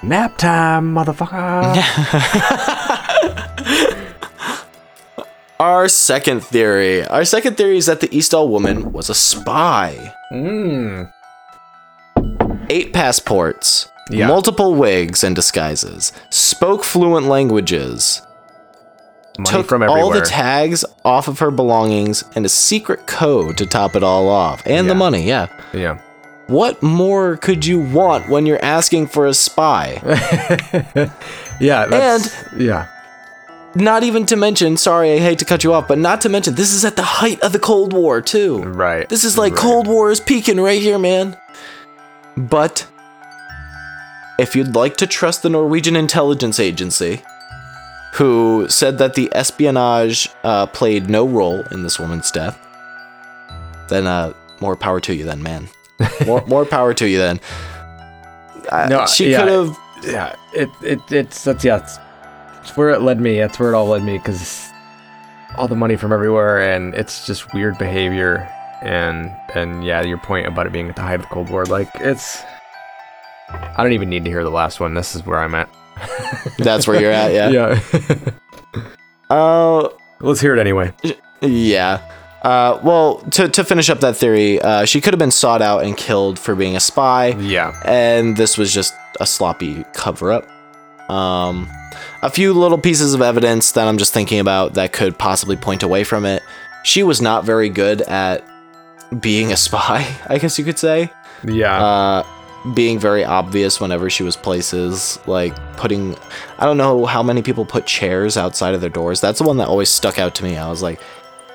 Nap 0.04 0.38
time, 0.38 0.94
motherfucker. 0.94 1.74
Our 5.62 5.88
second 5.90 6.44
theory. 6.44 7.06
Our 7.06 7.24
second 7.24 7.56
theory 7.56 7.78
is 7.78 7.86
that 7.86 8.00
the 8.00 8.08
Isdal 8.08 8.50
woman 8.50 8.92
was 8.94 9.12
a 9.12 9.14
spy. 9.14 10.12
Mmm. 10.34 11.14
Eight 12.72 12.94
passports, 12.94 13.88
Yeah. 14.10 14.26
multiple 14.26 14.74
wigs 14.74 15.24
and 15.24 15.36
disguises, 15.36 16.14
spoke 16.32 16.84
fluent 16.84 17.28
languages, 17.28 18.24
Money 19.38 19.50
took 19.58 19.68
from 19.68 19.84
all 19.84 20.10
the 20.10 20.22
tags 20.22 20.84
off 21.06 21.28
of 21.28 21.38
her 21.38 21.52
belongings, 21.52 22.24
and 22.36 22.44
a 22.44 22.50
secret 22.50 23.06
code 23.06 23.56
to 23.58 23.68
top 23.68 23.96
it 23.96 24.02
all 24.02 24.30
off. 24.30 24.64
And 24.66 24.90
the 24.90 24.96
money, 24.96 25.28
yeah. 25.28 25.46
yeah. 25.74 26.00
What 26.48 26.82
more 26.82 27.38
could 27.38 27.68
you 27.68 27.80
want 27.82 28.30
when 28.30 28.48
you're 28.48 28.64
asking 28.66 29.08
for 29.08 29.28
a 29.28 29.34
spy? 29.36 30.02
Yeah. 31.62 31.86
That's, 31.86 32.34
yeah. 32.58 32.88
Not 33.76 34.04
even 34.04 34.26
to 34.28 34.36
mention, 34.36 34.78
sorry, 34.78 35.14
I 35.14 35.20
hate 35.20 35.40
to 35.40 35.46
cut 35.46 35.64
you 35.64 35.74
off, 35.74 35.88
but 35.88 35.98
not 35.98 36.22
to 36.22 36.30
mention, 36.30 36.56
this 36.56 36.74
is 36.74 36.84
at 36.86 36.96
the 36.96 37.04
height 37.04 37.40
of 37.42 37.54
the 37.54 37.60
Cold 37.60 37.94
War, 37.94 38.22
too. 38.22 38.62
Right. 38.64 39.08
This 39.08 39.24
is 39.24 39.38
like 39.38 39.54
Right. 39.54 39.62
Cold 39.62 39.88
War 39.88 40.12
is 40.12 40.20
peaking 40.20 40.60
right 40.60 40.82
here, 40.82 41.00
man. 41.00 41.38
But 42.36 42.88
if 44.40 44.56
you'd 44.56 44.76
like 44.76 44.98
to 44.98 45.08
trust 45.08 45.44
the 45.44 45.50
Norwegian 45.50 45.96
intelligence 45.96 46.60
agency, 46.60 47.22
who 48.16 48.66
said 48.68 48.98
that 48.98 49.14
the 49.14 49.30
espionage 49.34 50.30
uh, 50.44 50.66
played 50.68 51.10
no 51.10 51.26
role 51.28 51.62
in 51.72 51.84
this 51.84 51.98
woman's 52.00 52.30
death, 52.32 52.58
then 53.90 54.06
uh, 54.08 54.34
more 54.60 54.76
power 54.76 55.00
to 55.02 55.16
you, 55.16 55.24
then, 55.26 55.42
man. 55.42 55.70
More, 56.26 56.44
more 56.48 56.66
power 56.66 56.94
to 56.96 57.08
you, 57.08 57.20
then. 57.20 57.40
Uh, 58.70 58.88
No, 58.90 59.06
she 59.06 59.30
yeah. 59.32 59.40
could 59.44 59.50
have. 59.50 59.78
yeah. 60.04 60.36
It 60.54 60.70
it 60.82 61.00
it's 61.12 61.44
that's 61.44 61.64
yeah. 61.64 61.78
It's, 61.78 62.00
it's 62.62 62.78
where 62.78 62.90
it 62.92 63.02
led 63.02 63.20
me. 63.20 63.40
That's 63.40 63.60
where 63.60 63.72
it 63.72 63.76
all 63.76 63.88
led 63.88 64.04
me 64.04 64.18
because 64.18 64.70
all 65.58 65.68
the 65.68 65.76
money 65.76 65.96
from 65.98 66.14
everywhere 66.14 66.62
and 66.62 66.94
it's 66.96 67.26
just 67.28 67.54
weird 67.54 67.78
behavior 67.78 68.48
and 68.82 69.30
and 69.54 69.84
yeah, 69.84 70.02
your 70.02 70.18
point 70.18 70.48
about 70.48 70.66
it 70.66 70.72
being 70.72 70.90
at 70.90 70.96
the 70.96 71.02
height 71.02 71.16
of 71.16 71.22
the 71.22 71.28
Cold 71.28 71.50
War, 71.50 71.66
like 71.66 71.90
it's. 71.96 72.42
I 73.50 73.84
don't 73.84 73.92
even 73.92 74.10
need 74.10 74.24
to 74.24 74.32
hear 74.32 74.44
the 74.46 74.50
last 74.50 74.80
one. 74.80 74.94
This 74.94 75.14
is 75.16 75.26
where 75.26 75.40
I'm 75.40 75.54
at. 75.56 75.70
That's 76.58 76.88
where 76.88 77.00
you're 77.00 77.12
at, 77.12 77.34
yeah. 77.34 77.50
Yeah. 77.50 78.16
Uh, 79.30 79.88
Let's 80.20 80.42
hear 80.42 80.54
it 80.56 80.60
anyway. 80.60 80.94
Yeah. 81.42 82.02
Uh, 82.44 82.80
well, 82.84 83.20
to, 83.32 83.48
to 83.48 83.64
finish 83.64 83.90
up 83.90 84.02
that 84.02 84.18
theory, 84.18 84.60
uh, 84.62 84.84
she 84.84 85.00
could 85.00 85.14
have 85.14 85.20
been 85.20 85.32
sought 85.32 85.62
out 85.62 85.84
and 85.86 85.96
killed 85.96 86.38
for 86.38 86.54
being 86.56 86.76
a 86.76 86.80
spy, 86.82 87.28
Yeah. 87.40 87.80
and 87.86 88.36
this 88.36 88.58
was 88.58 88.74
just 88.74 88.94
a 89.22 89.26
sloppy 89.26 89.86
cover 89.94 90.32
up. 90.34 90.50
Um, 91.10 91.70
a 92.22 92.30
few 92.30 92.54
little 92.54 92.78
pieces 92.78 93.14
of 93.14 93.22
evidence 93.22 93.72
that 93.74 93.88
I'm 93.88 93.98
just 93.98 94.14
thinking 94.14 94.40
about 94.40 94.76
that 94.76 94.94
could 94.94 95.18
possibly 95.18 95.56
point 95.56 95.84
away 95.84 96.04
from 96.04 96.26
it. 96.26 96.44
She 96.84 97.04
was 97.04 97.22
not 97.22 97.46
very 97.46 97.70
good 97.70 98.02
at 98.02 98.46
being 99.20 99.52
a 99.52 99.58
spy, 99.58 100.08
I 100.28 100.38
guess 100.38 100.58
you 100.60 100.66
could 100.66 100.80
say. 100.80 101.12
Yeah. 101.44 101.84
Uh, 101.84 102.24
being 102.76 103.00
very 103.00 103.26
obvious 103.26 103.82
whenever 103.82 104.10
she 104.10 104.22
was 104.22 104.36
places, 104.36 105.18
like 105.26 105.56
putting, 105.78 106.16
I 106.60 106.66
don't 106.66 106.78
know 106.78 107.08
how 107.08 107.24
many 107.24 107.42
people 107.42 107.66
put 107.66 107.88
chairs 107.88 108.38
outside 108.38 108.76
of 108.76 108.82
their 108.82 108.90
doors. 108.90 109.20
That's 109.20 109.40
the 109.40 109.46
one 109.46 109.58
that 109.58 109.68
always 109.68 109.90
stuck 109.90 110.20
out 110.20 110.36
to 110.36 110.44
me. 110.44 110.58
I 110.58 110.70
was 110.70 110.84
like, 110.84 111.02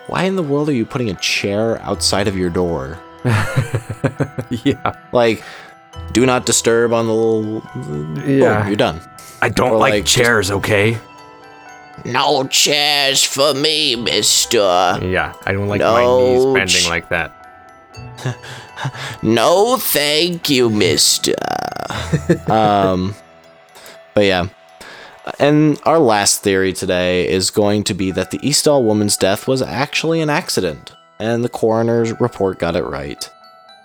why 0.09 0.25
in 0.25 0.35
the 0.35 0.43
world 0.43 0.69
are 0.69 0.73
you 0.73 0.85
putting 0.85 1.11
a 1.11 1.15
chair 1.15 1.81
outside 1.83 2.27
of 2.27 2.37
your 2.37 2.51
door? 2.51 2.99
yeah. 3.25 4.97
Like, 5.13 5.45
do 6.13 6.25
not 6.27 6.47
disturb 6.47 6.93
on 6.93 7.07
the 7.07 7.15
little. 7.15 7.63
Yeah. 8.27 8.61
Boom, 8.61 8.67
you're 8.69 8.77
done. 8.77 9.01
I 9.43 9.49
don't 9.49 9.73
Or, 9.73 9.77
like, 9.79 9.93
like, 9.93 10.05
just- 10.05 10.17
chairs, 10.17 10.51
okay? 10.51 10.99
No 12.05 12.47
chairs 12.47 13.25
for 13.25 13.55
me, 13.55 13.97
mister. 13.97 14.59
Yeah. 15.03 15.33
I 15.45 15.53
don't 15.53 15.67
like 15.69 15.81
my 15.81 16.05
knees 16.05 16.45
bending 16.55 16.83
ch- 16.83 16.89
like 16.89 17.09
that. 17.11 17.33
No, 19.23 19.79
thank 19.79 20.51
you, 20.51 20.69
mister. 20.69 21.33
um, 22.47 23.15
but 24.15 24.25
yeah. 24.25 24.49
And 25.39 25.81
our 25.85 25.99
last 25.99 26.43
theory 26.43 26.75
today 26.75 27.27
is 27.27 27.51
going 27.51 27.85
to 27.85 27.95
be 27.95 28.11
that 28.11 28.31
the 28.31 28.39
Isdal 28.41 28.85
woman's 28.85 29.17
death 29.17 29.49
was 29.49 29.63
actually 29.63 30.21
an 30.21 30.29
accident, 30.29 30.93
and 31.19 31.43
the 31.43 31.49
coroner's 31.49 32.13
report 32.21 32.59
got 32.59 32.77
it 32.77 32.85
right. 32.85 33.29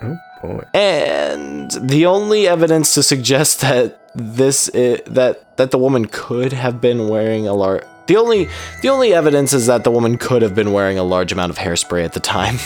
Oh 0.03 0.17
boy. 0.41 0.63
And 0.73 1.71
the 1.71 2.05
only 2.05 2.47
evidence 2.47 2.93
to 2.95 3.03
suggest 3.03 3.61
that 3.67 3.97
this 4.15 4.69
i- 4.75 5.01
that 5.07 5.57
that 5.57 5.71
the 5.71 5.77
woman 5.77 6.05
could 6.05 6.51
have 6.53 6.81
been 6.81 7.07
wearing 7.07 7.47
a 7.47 7.53
large 7.53 7.83
the 8.07 8.17
only 8.17 8.49
the 8.81 8.89
only 8.89 9.13
evidence 9.13 9.53
is 9.53 9.67
that 9.67 9.83
the 9.83 9.91
woman 9.91 10.17
could 10.17 10.41
have 10.41 10.53
been 10.55 10.73
wearing 10.73 10.97
a 10.97 11.03
large 11.03 11.31
amount 11.31 11.49
of 11.51 11.57
hairspray 11.57 12.03
at 12.03 12.13
the 12.13 12.19
time. 12.19 12.57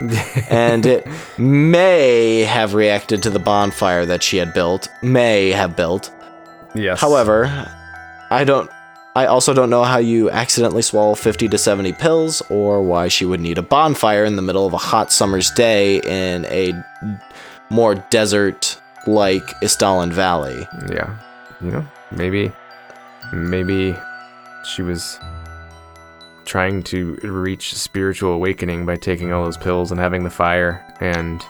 and 0.50 0.86
it 0.86 1.06
may 1.38 2.40
have 2.40 2.74
reacted 2.74 3.22
to 3.24 3.30
the 3.30 3.38
bonfire 3.40 4.06
that 4.06 4.22
she 4.22 4.36
had 4.36 4.54
built, 4.54 4.88
may 5.02 5.50
have 5.50 5.74
built. 5.76 6.12
Yes. 6.74 7.00
However, 7.00 7.46
I 8.30 8.44
don't 8.44 8.70
I 9.18 9.26
also 9.26 9.52
don't 9.52 9.68
know 9.68 9.82
how 9.82 9.98
you 9.98 10.30
accidentally 10.30 10.82
swallow 10.82 11.16
50 11.16 11.48
to 11.48 11.58
70 11.58 11.92
pills 11.94 12.40
or 12.50 12.80
why 12.84 13.08
she 13.08 13.24
would 13.24 13.40
need 13.40 13.58
a 13.58 13.62
bonfire 13.62 14.24
in 14.24 14.36
the 14.36 14.42
middle 14.42 14.64
of 14.64 14.74
a 14.74 14.78
hot 14.78 15.10
summer's 15.10 15.50
day 15.50 15.96
in 16.04 16.44
a 16.44 16.72
more 17.68 17.96
desert 18.10 18.80
like 19.08 19.42
Isdalen 19.60 20.12
Valley. 20.12 20.68
Yeah. 20.88 21.18
You 21.60 21.72
know, 21.72 21.86
maybe, 22.12 22.52
maybe 23.32 23.96
she 24.64 24.82
was 24.82 25.18
trying 26.44 26.84
to 26.84 27.14
reach 27.24 27.74
spiritual 27.74 28.34
awakening 28.34 28.86
by 28.86 28.94
taking 28.94 29.32
all 29.32 29.42
those 29.42 29.56
pills 29.56 29.90
and 29.90 29.98
having 29.98 30.22
the 30.22 30.30
fire, 30.30 30.86
and 31.00 31.42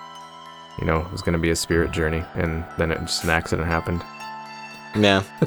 you 0.79 0.87
know, 0.87 1.03
it 1.03 1.13
was 1.13 1.21
going 1.21 1.35
to 1.35 1.39
be 1.39 1.51
a 1.51 1.57
spirit 1.57 1.91
journey, 1.91 2.25
and 2.35 2.65
then 2.79 2.91
it 2.91 2.99
just 3.01 3.25
an 3.25 3.31
accident 3.31 3.69
happened. 3.69 4.03
Yeah. 4.97 5.23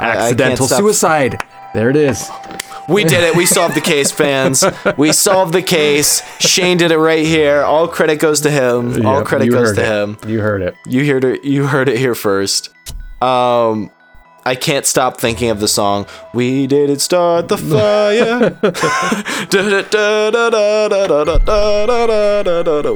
I 0.00 0.16
Accidental 0.16 0.66
suicide. 0.68 1.42
There 1.74 1.88
it 1.90 1.96
is. 1.96 2.28
We 2.88 3.04
did 3.04 3.22
it. 3.22 3.34
We 3.36 3.46
solved 3.46 3.74
the 3.76 3.80
case, 3.80 4.10
fans. 4.12 4.64
We 4.98 5.12
solved 5.12 5.54
the 5.54 5.62
case. 5.62 6.20
Shane 6.38 6.76
did 6.76 6.90
it 6.90 6.98
right 6.98 7.24
here. 7.24 7.62
All 7.62 7.88
credit 7.88 8.16
goes 8.18 8.40
to 8.42 8.50
him. 8.50 9.06
All 9.06 9.18
Yep, 9.18 9.26
credit 9.26 9.50
goes 9.50 9.74
to 9.76 9.80
it. 9.82 9.86
him. 9.86 10.18
You 10.28 10.40
heard 10.40 10.60
it. 10.62 10.74
You 10.86 11.06
heard 11.10 11.24
it. 11.24 11.44
You 11.44 11.66
heard 11.66 11.88
it 11.88 11.96
here 11.96 12.14
first. 12.14 12.70
Um, 13.22 13.90
I 14.44 14.56
can't 14.56 14.84
stop 14.84 15.20
thinking 15.20 15.50
of 15.50 15.60
the 15.60 15.68
song. 15.68 16.06
We 16.34 16.66
didn't 16.66 16.98
start 16.98 17.48
the 17.48 17.56
fire. 17.56 18.50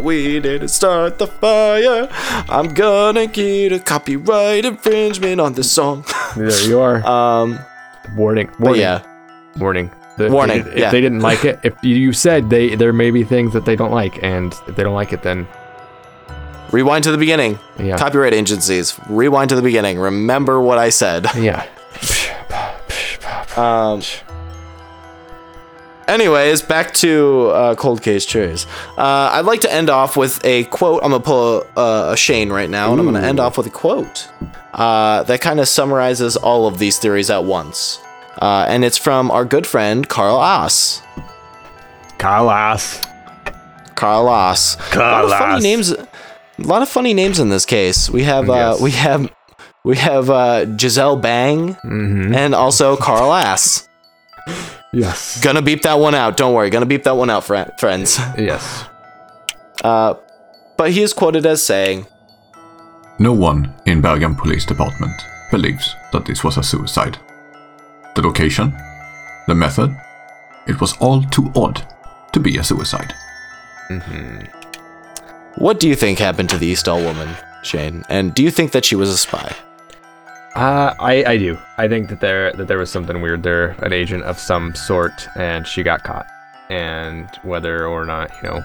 we 0.02 0.40
didn't 0.40 0.68
start 0.68 1.18
the 1.18 1.26
fire. 1.28 2.08
I'm 2.48 2.74
gonna 2.74 3.28
get 3.28 3.72
a 3.72 3.78
copyright 3.78 4.64
infringement 4.64 5.40
on 5.40 5.52
this 5.52 5.70
song. 5.70 6.04
there 6.36 6.66
you 6.66 6.80
are. 6.80 7.06
Um, 7.06 7.58
warning. 8.16 8.50
Warning. 8.58 8.80
Yeah. 8.80 9.02
Warning. 9.56 9.92
The, 10.18 10.30
warning. 10.30 10.58
If, 10.58 10.64
they, 10.64 10.70
if 10.72 10.78
yeah. 10.78 10.90
they 10.90 11.00
didn't 11.00 11.20
like 11.20 11.44
it, 11.44 11.60
if 11.62 11.74
you 11.84 12.12
said 12.12 12.50
they 12.50 12.74
there 12.74 12.92
may 12.92 13.12
be 13.12 13.22
things 13.22 13.52
that 13.52 13.66
they 13.66 13.76
don't 13.76 13.92
like, 13.92 14.20
and 14.22 14.52
if 14.66 14.74
they 14.74 14.82
don't 14.82 14.94
like 14.94 15.12
it, 15.12 15.22
then 15.22 15.46
Rewind 16.72 17.04
to 17.04 17.10
the 17.12 17.18
beginning. 17.18 17.58
yeah, 17.78 17.96
Copyright 17.96 18.34
agencies. 18.34 18.98
Rewind 19.08 19.50
to 19.50 19.56
the 19.56 19.62
beginning. 19.62 19.98
Remember 19.98 20.60
what 20.60 20.78
I 20.78 20.88
said. 20.90 21.26
yeah. 21.36 21.66
Um. 23.56 24.02
Anyways, 26.08 26.62
back 26.62 26.94
to 26.94 27.46
uh, 27.52 27.74
cold 27.74 28.00
case 28.00 28.24
cherries. 28.24 28.64
Uh, 28.96 29.30
I'd 29.32 29.44
like 29.44 29.62
to 29.62 29.72
end 29.72 29.90
off 29.90 30.16
with 30.16 30.44
a 30.44 30.64
quote. 30.64 31.02
I'm 31.02 31.10
gonna 31.10 31.22
pull 31.22 31.64
a, 31.76 32.12
a 32.12 32.16
Shane 32.16 32.50
right 32.50 32.70
now, 32.70 32.92
and 32.92 33.00
I'm 33.00 33.06
gonna 33.06 33.26
end 33.26 33.40
off 33.40 33.56
with 33.58 33.66
a 33.66 33.70
quote 33.70 34.28
uh, 34.72 35.24
that 35.24 35.40
kind 35.40 35.58
of 35.58 35.66
summarizes 35.66 36.36
all 36.36 36.68
of 36.68 36.78
these 36.78 36.98
theories 36.98 37.28
at 37.30 37.42
once. 37.44 37.98
Uh, 38.40 38.66
and 38.68 38.84
it's 38.84 38.98
from 38.98 39.30
our 39.32 39.44
good 39.44 39.66
friend 39.66 40.08
Carl 40.08 40.40
Ass. 40.40 41.02
Kalas. 42.18 43.02
Carl 43.96 44.28
Ass. 44.30 44.76
A 44.94 44.98
lot 44.98 45.24
of 45.24 45.30
funny 45.30 45.38
Carl 45.40 45.56
Ass. 45.56 45.62
names. 45.62 45.94
A 46.58 46.62
lot 46.62 46.82
of 46.82 46.88
funny 46.88 47.12
names 47.14 47.38
in 47.38 47.48
this 47.50 47.64
case. 47.66 48.08
We 48.10 48.22
have 48.24 48.48
uh, 48.48 48.76
we 48.80 48.90
have 48.92 49.30
we 49.84 49.96
have 49.96 50.30
uh, 50.30 50.76
Giselle 50.76 51.16
Bang 51.16 51.74
Mm-hmm. 51.84 52.34
and 52.34 52.54
also 52.54 52.96
Carl 52.96 53.32
Ass. 53.32 53.88
Yes. 54.92 55.40
Gonna 55.42 55.60
beep 55.62 55.82
that 55.82 55.98
one 55.98 56.14
out. 56.14 56.36
Don't 56.36 56.54
worry. 56.54 56.70
Gonna 56.70 56.86
beep 56.86 57.02
that 57.04 57.16
one 57.16 57.28
out, 57.30 57.44
fri 57.44 57.64
friends. 57.78 58.18
Yes. 58.38 58.84
Uh, 59.84 60.14
but 60.78 60.90
he 60.92 61.02
is 61.02 61.12
quoted 61.12 61.44
as 61.46 61.62
saying, 61.62 62.06
No 63.18 63.32
one 63.32 63.74
in 63.84 64.00
Bergen 64.00 64.34
Police 64.34 64.64
Department 64.64 65.12
believes 65.50 65.94
that 66.12 66.24
this 66.24 66.42
was 66.42 66.56
a 66.56 66.62
suicide. 66.62 67.18
The 68.14 68.22
location, 68.22 68.72
the 69.46 69.54
method, 69.54 69.94
it 70.66 70.80
was 70.80 70.96
all 70.98 71.22
too 71.24 71.52
odd 71.54 71.82
to 72.32 72.40
be 72.40 72.56
a 72.56 72.64
suicide. 72.64 73.12
"What 75.56 75.80
do 75.80 75.88
you 75.88 75.94
think 75.94 76.18
happened 76.18 76.50
to 76.50 76.58
the 76.58 76.72
Isdal 76.72 77.04
woman, 77.04 77.28
Shane? 77.62 78.04
And 78.08 78.34
do 78.34 78.42
you 78.42 78.50
think 78.50 78.72
that 78.72 78.84
she 78.84 78.96
was 78.96 79.08
a 79.10 79.16
spy?" 79.18 79.54
Uh, 80.54 80.94
I 80.98 81.24
I 81.24 81.36
do. 81.36 81.58
I 81.76 81.86
think 81.86 82.08
that 82.08 82.20
there 82.20 82.52
that 82.52 82.66
there 82.66 82.78
was 82.78 82.90
something 82.90 83.20
weird 83.20 83.42
there, 83.42 83.76
an 83.82 83.92
agent 83.92 84.24
of 84.24 84.38
some 84.38 84.74
sort, 84.74 85.28
and 85.36 85.66
she 85.66 85.82
got 85.82 86.02
caught. 86.02 86.26
And 86.70 87.28
whether 87.42 87.86
or 87.86 88.06
not 88.06 88.30
you 88.42 88.48
know, 88.48 88.64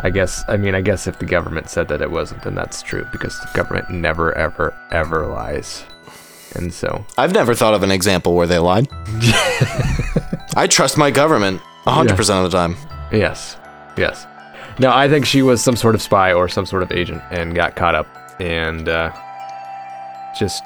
I 0.00 0.10
guess 0.10 0.44
I 0.48 0.56
mean 0.58 0.74
I 0.74 0.82
guess 0.82 1.06
if 1.06 1.18
the 1.18 1.24
government 1.24 1.70
said 1.70 1.88
that 1.88 2.02
it 2.02 2.10
wasn't, 2.10 2.42
then 2.42 2.54
that's 2.54 2.82
true 2.82 3.06
because 3.10 3.38
the 3.40 3.48
government 3.54 3.88
never 3.90 4.36
ever 4.36 4.74
ever 4.90 5.26
lies. 5.26 5.84
And 6.54 6.72
so 6.74 7.06
I've 7.16 7.32
never 7.32 7.54
thought 7.54 7.72
of 7.72 7.82
an 7.82 7.90
example 7.90 8.34
where 8.34 8.46
they 8.46 8.58
lied. 8.58 8.86
I 10.54 10.66
trust 10.68 10.98
my 10.98 11.10
government 11.10 11.62
100% 11.86 12.44
of 12.44 12.50
the 12.50 12.56
time. 12.56 12.76
yes, 13.10 13.56
yes. 13.96 14.26
No, 14.78 14.90
I 14.92 15.08
think 15.08 15.26
she 15.26 15.42
was 15.42 15.62
some 15.62 15.76
sort 15.76 15.94
of 15.94 16.02
spy 16.02 16.32
or 16.32 16.48
some 16.48 16.66
sort 16.66 16.82
of 16.82 16.90
agent 16.92 17.22
and 17.30 17.54
got 17.54 17.76
caught 17.76 17.94
up 17.94 18.06
and 18.40 18.88
uh, 18.88 19.12
just 20.38 20.62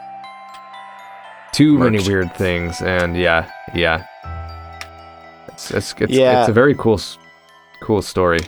too 1.52 1.78
many 1.78 1.98
weird 2.00 2.34
things. 2.34 2.80
And 2.82 3.16
yeah, 3.16 3.50
yeah. 3.74 4.06
It's 5.48 5.70
it's 5.70 5.94
it's, 5.98 6.12
Yeah. 6.12 6.40
it's 6.40 6.48
a 6.48 6.52
very 6.52 6.74
cool 6.74 7.00
cool 7.82 8.02
story. 8.02 8.40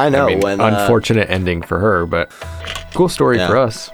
I 0.00 0.08
know 0.08 0.24
I 0.24 0.26
mean, 0.28 0.40
when 0.40 0.60
uh, 0.60 0.66
unfortunate 0.66 1.30
ending 1.30 1.62
for 1.62 1.78
her, 1.78 2.06
but 2.06 2.30
cool 2.94 3.08
story 3.08 3.36
Yeah. 3.38 3.48
for 3.48 3.56
us. 3.58 3.90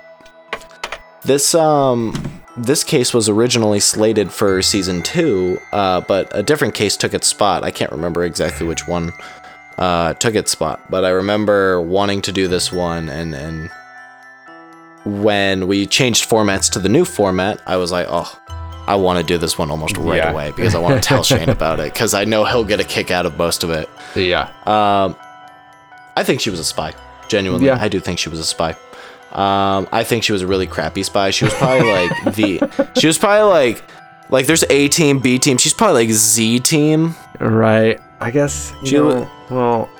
this 1.24 1.54
um 1.54 2.14
this 2.56 2.82
case 2.84 3.14
was 3.14 3.28
originally 3.28 3.80
slated 3.80 4.30
for 4.32 4.60
season 4.60 5.02
two, 5.02 5.58
uh, 5.72 6.00
but 6.02 6.28
a 6.36 6.42
different 6.42 6.74
case 6.74 6.96
took 6.96 7.14
its 7.14 7.26
spot. 7.26 7.64
I 7.64 7.70
can't 7.70 7.92
remember 7.92 8.24
exactly 8.24 8.66
which 8.66 8.86
one 8.88 9.12
uh, 9.78 10.14
took 10.14 10.34
its 10.34 10.50
spot, 10.50 10.80
but 10.90 11.04
I 11.04 11.10
remember 11.10 11.80
wanting 11.80 12.22
to 12.22 12.32
do 12.32 12.48
this 12.48 12.70
one, 12.72 13.08
and 13.08 13.34
and 13.34 13.70
when 15.04 15.66
we 15.66 15.86
changed 15.86 16.28
formats 16.28 16.70
to 16.72 16.78
the 16.78 16.88
new 16.88 17.04
format, 17.04 17.60
I 17.66 17.76
was 17.76 17.90
like, 17.90 18.06
oh, 18.10 18.38
I 18.86 18.96
want 18.96 19.18
to 19.18 19.24
do 19.24 19.38
this 19.38 19.56
one 19.56 19.70
almost 19.70 19.96
right 19.96 20.16
Yeah. 20.18 20.32
away 20.32 20.52
because 20.54 20.74
I 20.74 20.78
want 20.78 21.02
to 21.02 21.06
tell 21.06 21.22
Shane 21.22 21.48
about 21.58 21.80
it 21.80 21.92
because 21.92 22.12
I 22.12 22.24
know 22.24 22.44
he'll 22.44 22.64
get 22.64 22.80
a 22.80 22.84
kick 22.84 23.10
out 23.10 23.24
of 23.24 23.36
most 23.38 23.62
of 23.64 23.70
it. 23.70 23.88
Yeah. 24.14 24.50
Um, 24.66 25.16
I 26.16 26.22
think 26.24 26.40
she 26.40 26.50
was 26.50 26.60
a 26.60 26.64
spy. 26.64 26.92
Genuinely, 27.28 27.66
Yeah. 27.66 27.78
I 27.80 27.88
do 27.88 28.00
think 28.00 28.18
she 28.18 28.28
was 28.28 28.40
a 28.40 28.44
spy. 28.44 28.70
Um, 29.32 29.88
I 29.92 30.02
think 30.04 30.24
she 30.24 30.32
was 30.32 30.42
a 30.42 30.46
really 30.46 30.66
crappy 30.66 31.02
spy. 31.04 31.30
She 31.30 31.44
was 31.44 31.54
probably 31.54 31.88
like 31.90 32.10
the. 32.34 32.90
She 32.98 33.06
was 33.06 33.16
probably 33.16 33.48
like, 33.48 33.84
like 34.28 34.46
there's 34.46 34.64
A 34.68 34.88
team, 34.88 35.20
B 35.20 35.38
team. 35.38 35.56
She's 35.56 35.72
probably 35.72 36.04
like 36.06 36.12
Z 36.14 36.58
team. 36.60 37.14
Right. 37.38 38.00
I 38.20 38.30
guess 38.30 38.72
you 38.82 38.86
She 38.86 38.96
know, 38.96 39.28
wa- 39.50 39.56
well, 39.56 39.90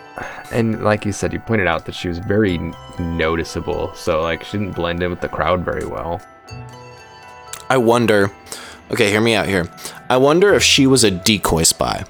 and 0.52 0.82
like 0.84 1.04
you 1.06 1.12
said, 1.12 1.32
you 1.32 1.38
pointed 1.40 1.66
out 1.66 1.86
that 1.86 1.94
she 1.94 2.08
was 2.08 2.18
very 2.18 2.58
noticeable. 2.98 3.92
So 3.94 4.20
like 4.20 4.44
she 4.44 4.58
didn't 4.58 4.74
blend 4.74 5.02
in 5.02 5.10
with 5.10 5.20
the 5.20 5.28
crowd 5.28 5.64
very 5.64 5.86
well. 5.86 6.20
I 7.68 7.76
wonder. 7.78 8.30
Okay, 8.90 9.10
hear 9.10 9.20
me 9.20 9.34
out 9.34 9.46
here. 9.46 9.70
I 10.08 10.16
wonder 10.16 10.52
if 10.54 10.62
she 10.62 10.86
was 10.86 11.04
a 11.04 11.10
decoy 11.10 11.62
spy. 11.62 12.04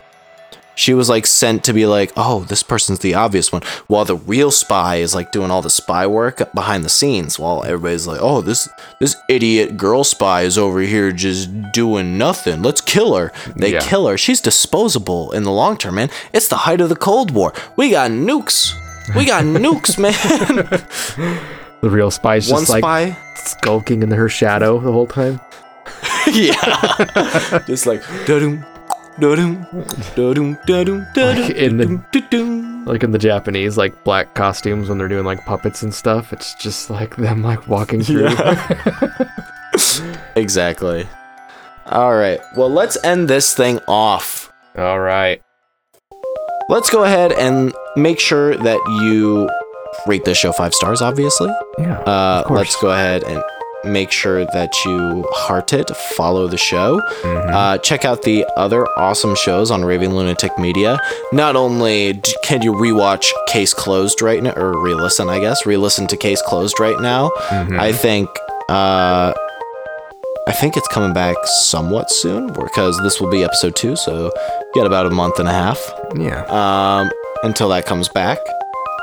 She 0.80 0.94
was 0.94 1.10
like 1.10 1.26
sent 1.26 1.62
to 1.64 1.74
be 1.74 1.84
like, 1.84 2.10
oh, 2.16 2.44
this 2.44 2.62
person's 2.62 3.00
the 3.00 3.14
obvious 3.14 3.52
one, 3.52 3.60
while 3.86 4.06
the 4.06 4.16
real 4.16 4.50
spy 4.50 4.96
is 4.96 5.14
like 5.14 5.30
doing 5.30 5.50
all 5.50 5.60
the 5.60 5.68
spy 5.68 6.06
work 6.06 6.40
behind 6.54 6.84
the 6.84 6.88
scenes. 6.88 7.38
While 7.38 7.64
everybody's 7.64 8.06
like, 8.06 8.20
oh, 8.22 8.40
this 8.40 8.66
this 8.98 9.14
idiot 9.28 9.76
girl 9.76 10.04
spy 10.04 10.42
is 10.42 10.56
over 10.56 10.80
here 10.80 11.12
just 11.12 11.50
doing 11.72 12.16
nothing. 12.16 12.62
Let's 12.62 12.80
kill 12.80 13.14
her. 13.14 13.30
They 13.56 13.72
Yeah. 13.74 13.80
kill 13.80 14.06
her. 14.08 14.16
She's 14.16 14.40
disposable 14.40 15.32
in 15.32 15.42
the 15.42 15.52
long 15.52 15.76
term, 15.76 15.96
man. 15.96 16.08
It's 16.32 16.48
the 16.48 16.56
height 16.64 16.80
of 16.80 16.88
the 16.88 16.96
Cold 16.96 17.30
War. 17.30 17.52
We 17.76 17.90
got 17.90 18.10
nukes. 18.10 18.72
We 19.14 19.26
got 19.26 19.44
nukes, 19.64 19.98
man. 19.98 20.14
The 21.82 21.90
real 21.90 22.10
spy's 22.10 22.48
just 22.48 22.70
like 22.70 22.82
spy. 22.82 23.16
skulking 23.34 24.02
in 24.02 24.10
her 24.12 24.28
shadow 24.30 24.78
the 24.80 24.92
whole 24.92 25.06
time. 25.06 25.40
yeah. 26.32 27.58
Just 27.66 27.84
like 27.86 28.02
Like 31.38 31.50
in 31.56 31.76
the-. 31.76 31.86
Like 32.86 33.02
in 33.02 33.10
the 33.12 33.18
Japanese 33.18 33.76
like 33.76 34.04
black 34.04 34.34
costumes 34.34 34.88
when 34.88 34.98
they're 34.98 35.08
doing 35.08 35.24
like 35.24 35.44
puppets 35.44 35.82
and 35.82 35.94
stuff. 35.94 36.32
It's 36.32 36.54
just 36.54 36.90
like 36.90 37.16
them 37.16 37.42
like 37.42 37.68
walking 37.68 38.02
through. 38.02 38.28
Exactly. 40.36 41.06
All 41.86 42.14
right. 42.14 42.40
Well, 42.56 42.70
let's 42.70 42.96
end 43.04 43.28
this 43.28 43.54
thing 43.54 43.80
off. 43.88 44.52
All 44.76 45.00
right. 45.00 45.42
Let's 46.68 46.90
go 46.90 47.04
ahead 47.04 47.32
and 47.32 47.72
make 47.96 48.20
sure 48.20 48.56
that 48.56 48.78
you 49.02 49.48
rate 50.06 50.24
this 50.24 50.38
show 50.38 50.52
five 50.52 50.72
stars, 50.74 51.02
obviously. 51.02 51.52
Yeah. 51.78 51.98
Uh, 52.00 52.44
let's 52.50 52.80
go 52.80 52.90
ahead 52.90 53.24
and 53.24 53.42
make 53.84 54.10
sure 54.10 54.44
that 54.46 54.72
you 54.84 55.24
heart 55.32 55.72
it, 55.72 55.90
follow 56.16 56.46
the 56.46 56.56
show. 56.58 57.00
Mhm. 57.22 57.54
Uh, 57.54 57.78
check 57.78 58.04
out 58.04 58.22
the 58.22 58.46
other 58.56 58.86
awesome 58.98 59.34
shows 59.34 59.70
on 59.70 59.84
Raving 59.84 60.14
Lunatic 60.14 60.58
Media. 60.58 60.98
Not 61.32 61.56
only 61.56 62.20
can 62.44 62.62
you 62.62 62.72
rewatch 62.72 63.30
Case 63.48 63.72
Closed 63.74 64.20
right 64.22 64.42
now, 64.42 64.52
or 64.56 64.78
re-listen, 64.78 65.28
I 65.28 65.38
guess, 65.40 65.64
re-listen 65.66 66.06
to 66.08 66.16
Case 66.16 66.42
Closed 66.42 66.78
right 66.80 67.00
now. 67.00 67.30
Mhm. 67.48 67.78
I 67.80 67.92
think, 67.92 68.28
uh, 68.68 69.32
I 70.46 70.52
think 70.52 70.76
it's 70.76 70.88
coming 70.88 71.12
back 71.12 71.36
somewhat 71.44 72.10
soon 72.10 72.48
because 72.52 72.98
this 73.02 73.20
will 73.20 73.30
be 73.30 73.44
episode 73.44 73.76
two, 73.76 73.94
so 73.96 74.24
you 74.74 74.82
got 74.82 74.86
about 74.86 75.06
a 75.06 75.10
month 75.10 75.38
and 75.38 75.48
a 75.48 75.52
half 75.52 75.78
yeah. 76.16 76.42
um, 76.48 77.10
until 77.44 77.68
that 77.68 77.86
comes 77.86 78.08
back. 78.08 78.38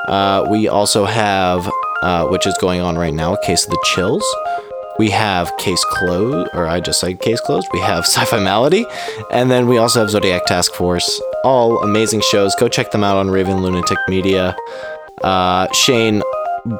Uh, 0.10 0.46
we 0.50 0.68
also 0.68 1.06
have, 1.06 1.70
uh, 2.04 2.26
which 2.28 2.46
is 2.46 2.56
going 2.60 2.82
on 2.82 2.98
right 2.98 3.14
now, 3.14 3.34
a 3.34 3.42
Case 3.46 3.66
of 3.66 3.72
the 3.72 3.80
Chills. 3.86 4.24
We 5.00 5.10
have 5.12 5.56
Case 5.58 5.84
Closed, 5.92 6.50
or 6.54 6.68
I 6.68 6.80
just 6.80 7.00
said 7.00 7.20
Case 7.20 7.40
Closed. 7.42 7.68
We 7.72 7.80
have 7.82 8.04
Sci 8.06 8.26
Fi 8.26 8.40
Malady. 8.40 8.86
And 9.32 9.52
then 9.52 9.68
we 9.68 9.78
also 9.78 10.00
have 10.00 10.10
Zodiac 10.10 10.46
Task 10.46 10.74
Force. 10.74 11.22
All 11.44 11.82
amazing 11.84 12.22
shows. 12.22 12.56
Go 12.56 12.68
check 12.68 12.92
them 12.92 13.04
out 13.04 13.18
on 13.18 13.30
Raving 13.30 13.58
Lunatic 13.58 13.98
Media. 14.08 14.56
Uh, 15.24 15.72
Shane, 15.72 16.24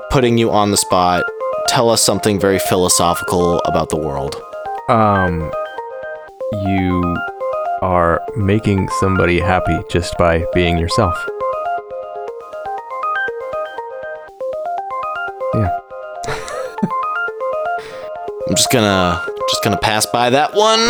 putting 0.10 0.38
you 0.38 0.52
on 0.52 0.72
the 0.72 0.78
spot, 0.78 1.24
tell 1.68 1.90
us 1.90 2.02
something 2.02 2.40
very 2.40 2.60
philosophical 2.60 3.60
about 3.66 3.90
the 3.90 3.98
world. 3.98 4.36
Um, 4.90 5.52
you 6.66 7.18
are 7.82 8.22
making 8.36 8.90
somebody 9.00 9.40
happy 9.40 9.78
just 9.90 10.18
by 10.18 10.44
being 10.54 10.78
yourself. 10.78 11.16
I'm 18.48 18.56
just 18.56 18.72
gonna 18.72 19.22
just 19.50 19.64
gonna 19.64 19.78
pass 19.78 20.06
by 20.06 20.30
that 20.30 20.54
one. 20.54 20.80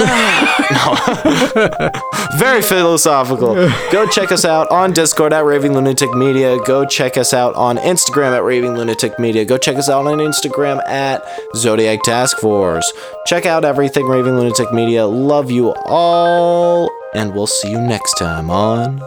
no. 0.72 2.38
Very 2.38 2.62
philosophical. 2.62 3.56
Go 3.92 4.08
check 4.08 4.32
us 4.32 4.46
out 4.46 4.70
on 4.72 4.92
Discord 4.94 5.34
at 5.34 5.44
Raving 5.44 5.74
Lunatic 5.74 6.14
Media. 6.14 6.58
Go 6.66 6.86
check 6.86 7.18
us 7.18 7.34
out 7.34 7.56
on 7.56 7.78
Instagram 7.78 8.36
at 8.36 8.44
Raving 8.44 8.76
Lunatic 8.76 9.18
Media. 9.20 9.44
Go 9.46 9.58
check 9.58 9.76
us 9.78 9.90
out 9.90 10.06
on 10.06 10.20
Instagram 10.20 10.86
at 10.88 11.24
Zodiac 11.56 12.04
Task 12.04 12.38
Force. 12.40 12.92
Check 13.26 13.46
out 13.46 13.66
everything 13.66 14.06
Raving 14.08 14.36
Lunatic 14.38 14.72
Media. 14.72 15.06
Love 15.08 15.50
you 15.50 15.74
all. 15.86 16.90
and 17.16 17.34
we'll 17.34 17.48
see 17.48 17.72
you 17.72 17.80
next 17.82 18.14
time 18.16 18.50
on 18.52 19.02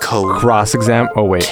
Code. 0.00 0.38
Cross 0.38 0.74
exam. 0.74 1.08
Oh 1.16 1.24
wait. 1.24 1.50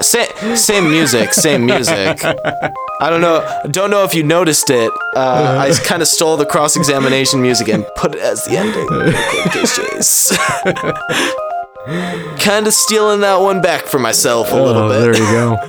Same, 0.00 0.56
same 0.56 0.90
music, 0.90 1.32
same 1.32 1.64
music. 1.66 2.18
I 3.02 3.10
don't 3.10 3.20
know. 3.20 3.42
Don't 3.70 3.90
know 3.90 4.04
if 4.04 4.14
you 4.14 4.22
noticed 4.22 4.70
it. 4.70 4.92
Uh, 5.16 5.56
I 5.58 5.72
kind 5.84 6.02
of 6.02 6.08
stole 6.08 6.36
the 6.36 6.46
cross 6.46 6.76
examination 6.76 7.42
music 7.42 7.68
and 7.68 7.84
put 7.96 8.14
it 8.14 8.20
as 8.20 8.44
the 8.44 8.56
ending. 8.56 8.86
kind 12.38 12.66
of 12.66 12.72
stealing 12.74 13.20
that 13.22 13.40
one 13.40 13.60
back 13.60 13.86
for 13.86 13.98
myself 13.98 14.52
a 14.52 14.56
little 14.56 14.82
Oh, 14.84 14.88
bit. 14.88 15.00
there 15.00 15.16
you 15.16 15.32
go. 15.32 15.56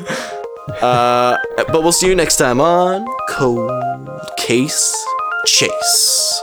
Uh, 0.81 1.37
but 1.57 1.83
we'll 1.83 1.91
see 1.91 2.07
you 2.07 2.15
next 2.15 2.37
time 2.37 2.61
on 2.61 3.05
Cold 3.29 3.69
Case 4.37 4.95
Chase. 5.45 6.41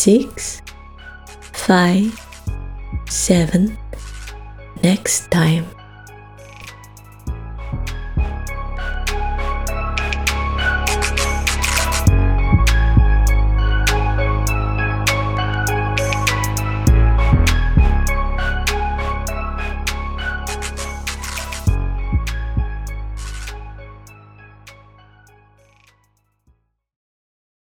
Six, 0.00 0.62
five, 1.52 2.08
seven. 3.06 3.76
Next 4.82 5.30
time. 5.30 5.59